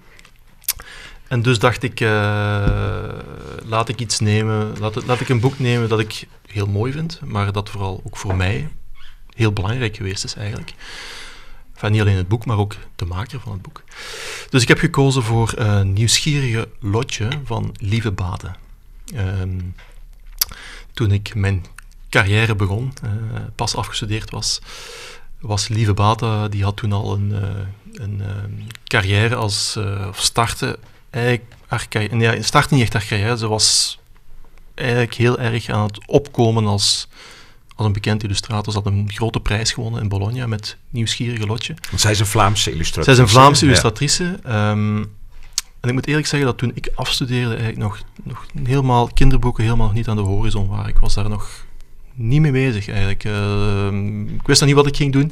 [1.27, 2.09] En dus dacht ik, eh,
[3.65, 4.73] laat ik iets nemen,
[5.05, 8.35] laat ik een boek nemen dat ik heel mooi vind, maar dat vooral ook voor
[8.35, 8.67] mij
[9.37, 10.73] heel belangrijk geweest is eigenlijk.
[11.73, 13.83] Enfin, niet alleen het boek, maar ook de maker van het boek.
[14.49, 18.55] Dus ik heb gekozen voor eh, Nieuwsgierige Lotje van Lieve Baten.
[19.15, 19.59] Ehm,
[20.93, 21.65] toen ik mijn
[22.09, 23.11] carrière begon, eh,
[23.55, 24.61] pas afgestudeerd was,
[25.39, 30.21] was Lieve Bata, die had toen al een, eh, een eh, carrière als, eh, of
[30.21, 30.79] startte,
[31.09, 33.99] eigenlijk haar nee, startte niet echt haar carrière, ze was
[34.75, 37.07] eigenlijk heel erg aan het opkomen als,
[37.77, 38.73] als een bekend illustrator.
[38.73, 41.73] Ze had een grote prijs gewonnen in Bologna met Nieuwsgierige Lotje.
[41.89, 43.15] Want zij is een Vlaamse illustratrice.
[43.15, 43.67] Zij is een Vlaamse Ja.
[43.67, 44.39] illustratrice.
[44.43, 44.97] ehm,
[45.79, 49.85] en ik moet eerlijk zeggen dat toen ik afstudeerde, eigenlijk nog, nog helemaal kinderboeken helemaal
[49.85, 50.87] nog niet aan de horizon waren.
[50.89, 51.65] Ik was daar nog
[52.13, 53.23] niet mee bezig eigenlijk.
[53.23, 55.31] Ehm, ik wist nog niet wat ik ging doen,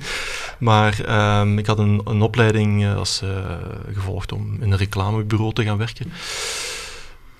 [0.59, 3.29] maar ehm, ik had een, een opleiding eh, als, eh,
[3.93, 6.11] gevolgd om in een reclamebureau te gaan werken.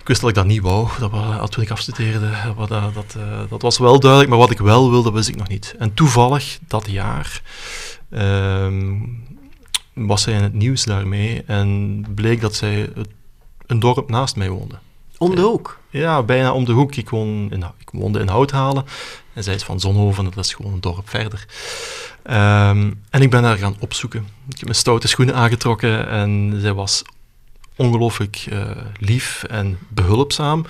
[0.06, 2.30] Ik wist dat ik dat niet wou, dat wa- toen ik afstudeerde.
[2.58, 5.36] Dat, dat, dat, eh, dat was wel duidelijk, maar wat ik wel wilde, wist ik
[5.36, 5.76] nog niet.
[5.80, 7.42] En toevallig dat jaar
[8.10, 8.96] ehm,
[9.94, 13.08] was zij in het nieuws daarmee en bleek dat zij het,
[13.66, 14.76] een dorp naast mij woonde.
[15.18, 15.80] Om de hoek.
[15.90, 16.96] Ja, bijna om de hoek.
[16.96, 18.86] Ik, woon in, ik woonde in Houthalen
[19.34, 21.46] en zij is van Zonhoven, dat is gewoon een dorp verder.
[22.24, 24.20] Ehm, en ik ben haar gaan opzoeken.
[24.50, 27.02] Ik heb mijn stoute schoenen aangetrokken en zij was
[27.76, 28.70] ongelooflijk eh,
[29.00, 30.66] lief en behulpzaam.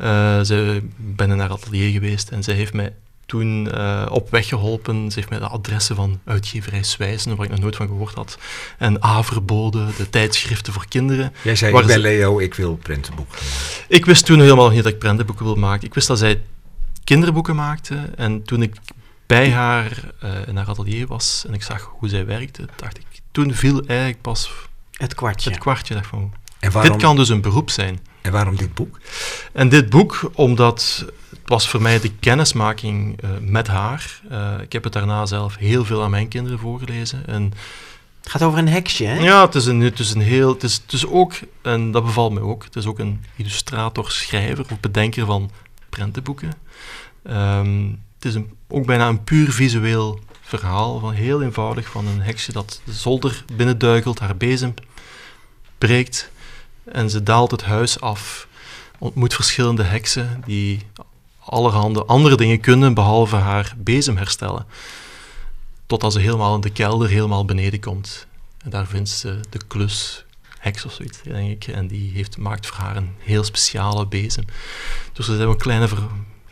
[0.00, 2.92] Uh, ze ben in haar atelier geweest en zij heeft mij
[3.26, 5.10] toen uh, op weg geholpen.
[5.10, 8.38] Ze heeft mij de adressen van uitgeverij Swijzen, waar ik nog nooit van gehoord had,
[8.78, 11.32] en Averboden, de tijdschriften voor kinderen.
[11.42, 13.38] Jij zei, ik ben Leo, ik wil prentenboeken
[13.88, 15.86] Ik wist toen helemaal niet dat ik prentenboeken wilde maken.
[15.86, 16.40] Ik wist dat zij
[17.04, 18.74] kinderboeken maakte en toen ik
[19.26, 23.06] bij haar uh, in haar atelier was en ik zag hoe zij werkte, dacht ik,
[23.30, 24.50] toen viel eigenlijk pas
[25.00, 25.50] het kwartje.
[25.50, 28.00] Het kwartje dacht van, en waarom, dit kan dus een beroep zijn.
[28.20, 29.00] En waarom dit boek?
[29.52, 34.20] En dit boek, omdat het was voor mij de kennismaking uh, met haar.
[34.30, 37.26] Uh, ik heb het daarna zelf heel veel aan mijn kinderen voorgelezen.
[37.26, 37.52] En
[38.20, 39.18] het gaat over een heksje, hè?
[39.18, 40.52] Ja, het is een, het is een heel...
[40.52, 41.32] Het is, het is ook,
[41.62, 45.50] en dat bevalt me ook, het is ook een illustrator, schrijver of bedenker van
[45.88, 46.52] prentenboeken.
[47.30, 52.20] Um, het is een, ook bijna een puur visueel verhaal, van heel eenvoudig, van een
[52.20, 54.74] heksje dat de zolder binnenduikelt, haar bezem
[55.80, 56.30] breekt
[56.84, 58.48] en ze daalt het huis af,
[58.98, 60.86] ontmoet verschillende heksen die
[61.38, 64.66] allerhande andere dingen kunnen behalve haar bezem herstellen.
[65.86, 68.26] Totdat ze helemaal in de kelder, helemaal beneden komt.
[68.64, 70.24] En daar vindt ze de klus
[70.58, 71.74] heks of zoiets, denk ik.
[71.74, 74.44] En die heeft, maakt voor haar een heel speciale bezem.
[75.12, 75.98] Dus er zijn ook kleine ver,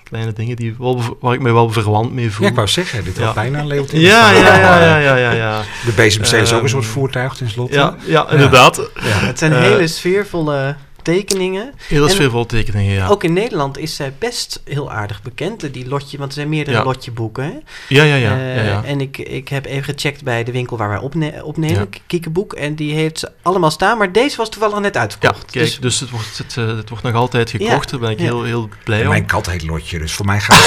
[0.08, 2.44] kleine dingen die wel, waar ik me wel verwant mee voel.
[2.44, 5.32] Ja, ik wou zeggen, dit wordt bijna een leeuw ja, ja, ja, ja, ja, ja,
[5.32, 5.62] ja.
[5.84, 7.74] De bezemstee is ook een soort ehm, voertuig tenslotte.
[7.74, 8.76] Ja, ja inderdaad.
[8.94, 9.02] Ja.
[9.02, 10.76] Het zijn hele sfeervolle
[11.14, 11.72] tekeningen.
[11.86, 13.06] Heel sfeervolle tekeningen, ja.
[13.06, 16.76] Ook in Nederland is zij best heel aardig bekend, die lotje, want er zijn meerdere
[16.76, 16.84] ja.
[16.84, 17.44] lotjeboeken.
[17.44, 17.52] Hè?
[17.88, 20.76] Ja, ja, ja, uh, ja, ja, En ik, ik heb even gecheckt bij de winkel
[20.76, 22.00] waar wij opne opnemen, ja.
[22.06, 25.54] Kiekenboek, en die heeft ze allemaal staan, maar deze was toevallig net uitverkocht.
[25.54, 28.10] Ja, kijk, dus, dus het, wordt, het, uh, het wordt nog altijd gekocht, daar ben
[28.10, 29.08] ik heel, heel blij om.
[29.08, 30.56] Mijn kat heet Lotje, dus voor mij gaat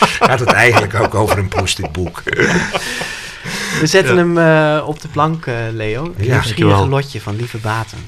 [0.00, 2.22] het, gaat het eigenlijk ook over een post boek.
[3.80, 6.04] We zetten hem uh, op de plank, Leo.
[6.04, 7.98] Een ja, nieuwsgierige lotje van Lieve Baten.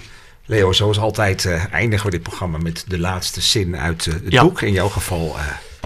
[0.46, 4.22] Leo, zoals altijd uh, eindigen we dit programma met de laatste zin uit uh, het
[4.28, 4.42] ja.
[4.42, 4.62] boek.
[4.62, 5.36] In jouw geval.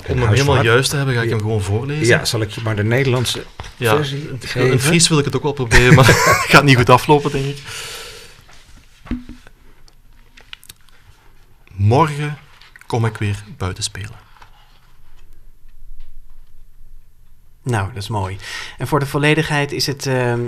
[0.08, 2.06] Om hem helemaal juist te hebben, ga ik hem gewoon voorlezen.
[2.06, 3.44] Ja, zal ik je maar de Nederlandse
[3.76, 4.72] ja, versie geven?
[4.72, 6.16] In Fries wil ik het ook wel proberen, maar het
[6.52, 7.58] gaat niet goed aflopen, denk ik.
[11.72, 12.38] Morgen
[12.86, 14.29] kom ik weer buiten spelen.
[17.70, 18.36] Nou, dat is mooi.
[18.78, 20.38] En voor de volledigheid is het uh, uh,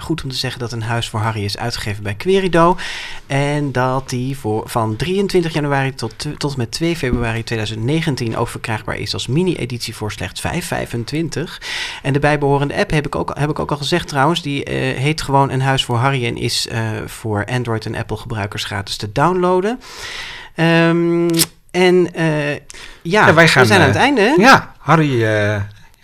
[0.00, 2.76] goed om te zeggen dat een huis voor Harry is uitgegeven bij Querido.
[3.26, 8.96] En dat die voor, van 23 januari tot, tot met 2 februari 2019 ook verkrijgbaar
[8.96, 10.52] is als mini-editie voor slechts 5,25.
[12.02, 14.42] En de bijbehorende app heb ik ook, heb ik ook al gezegd trouwens.
[14.42, 16.68] Die uh, heet gewoon Een Huis voor Harry en is
[17.06, 19.80] voor Android en Apple gebruikers gratis te downloaden.
[20.56, 21.30] Um,
[21.70, 22.08] en
[23.02, 24.20] ja, ja, wij gaan, we zijn aan het einde.
[24.20, 24.34] Hè?
[24.34, 25.22] Ja, Harry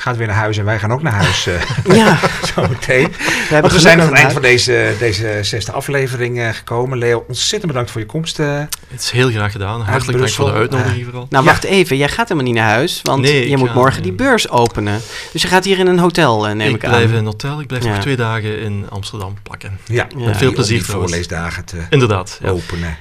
[0.01, 1.55] gaat weer naar huis en wij gaan ook naar huis uh,
[1.99, 2.19] ja.
[2.55, 3.13] zo meteen.
[3.49, 6.99] We, Want we zijn aan het eind van deze, deze zesde aflevering uh, gekomen.
[6.99, 8.39] Leo, ontzettend bedankt voor je komst.
[8.39, 9.81] Uh, het is heel graag gedaan.
[9.81, 11.27] Hartelijk dank voor de uitnodiging vooral.
[11.31, 11.97] Nou, wacht even.
[11.97, 15.01] Jij gaat helemaal niet naar huis, want nee, je moet morgen die beurs openen.
[15.33, 16.93] Dus je gaat hier in een hotel, neem ik, ik aan.
[16.93, 17.61] Ik blijf in een hotel.
[17.61, 17.91] Ik blijf ja.
[17.91, 19.79] nog twee dagen in Amsterdam plakken.
[19.85, 20.79] Ja, met veel plezier.
[20.79, 22.97] Om die voorleesdagen te Inderdaad, openen.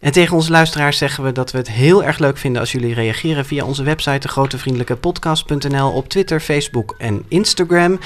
[0.00, 2.94] En tegen onze luisteraars zeggen we dat we het heel erg leuk vinden als jullie
[2.94, 7.98] reageren via onze website degrotevriendelijkepodcast.nl op Twitter, Facebook en Instagram.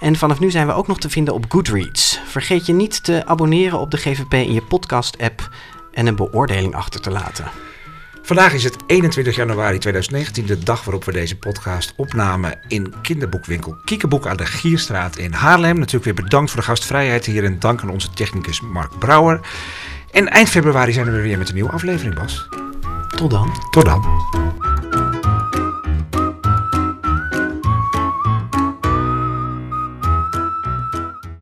[0.00, 2.20] En vanaf nu zijn we ook nog te vinden op Goodreads.
[2.26, 5.50] Vergeet je niet te abonneren op de GVP in je podcast-app
[5.92, 7.50] en een beoordeling achter te laten.
[8.22, 13.76] Vandaag is het 21 januari 2019, de dag waarop we deze podcast opnamen in kinderboekwinkel
[13.84, 15.78] Kiekenboek aan de Gierstraat in Haarlem.
[15.78, 19.40] Natuurlijk weer bedankt voor de gastvrijheid hier en dank aan onze technicus Mark Brouwer.
[20.14, 22.48] En eind februari zijn we weer met een nieuwe aflevering, Bas.
[23.16, 23.50] Tot dan.
[23.70, 24.04] Tot dan.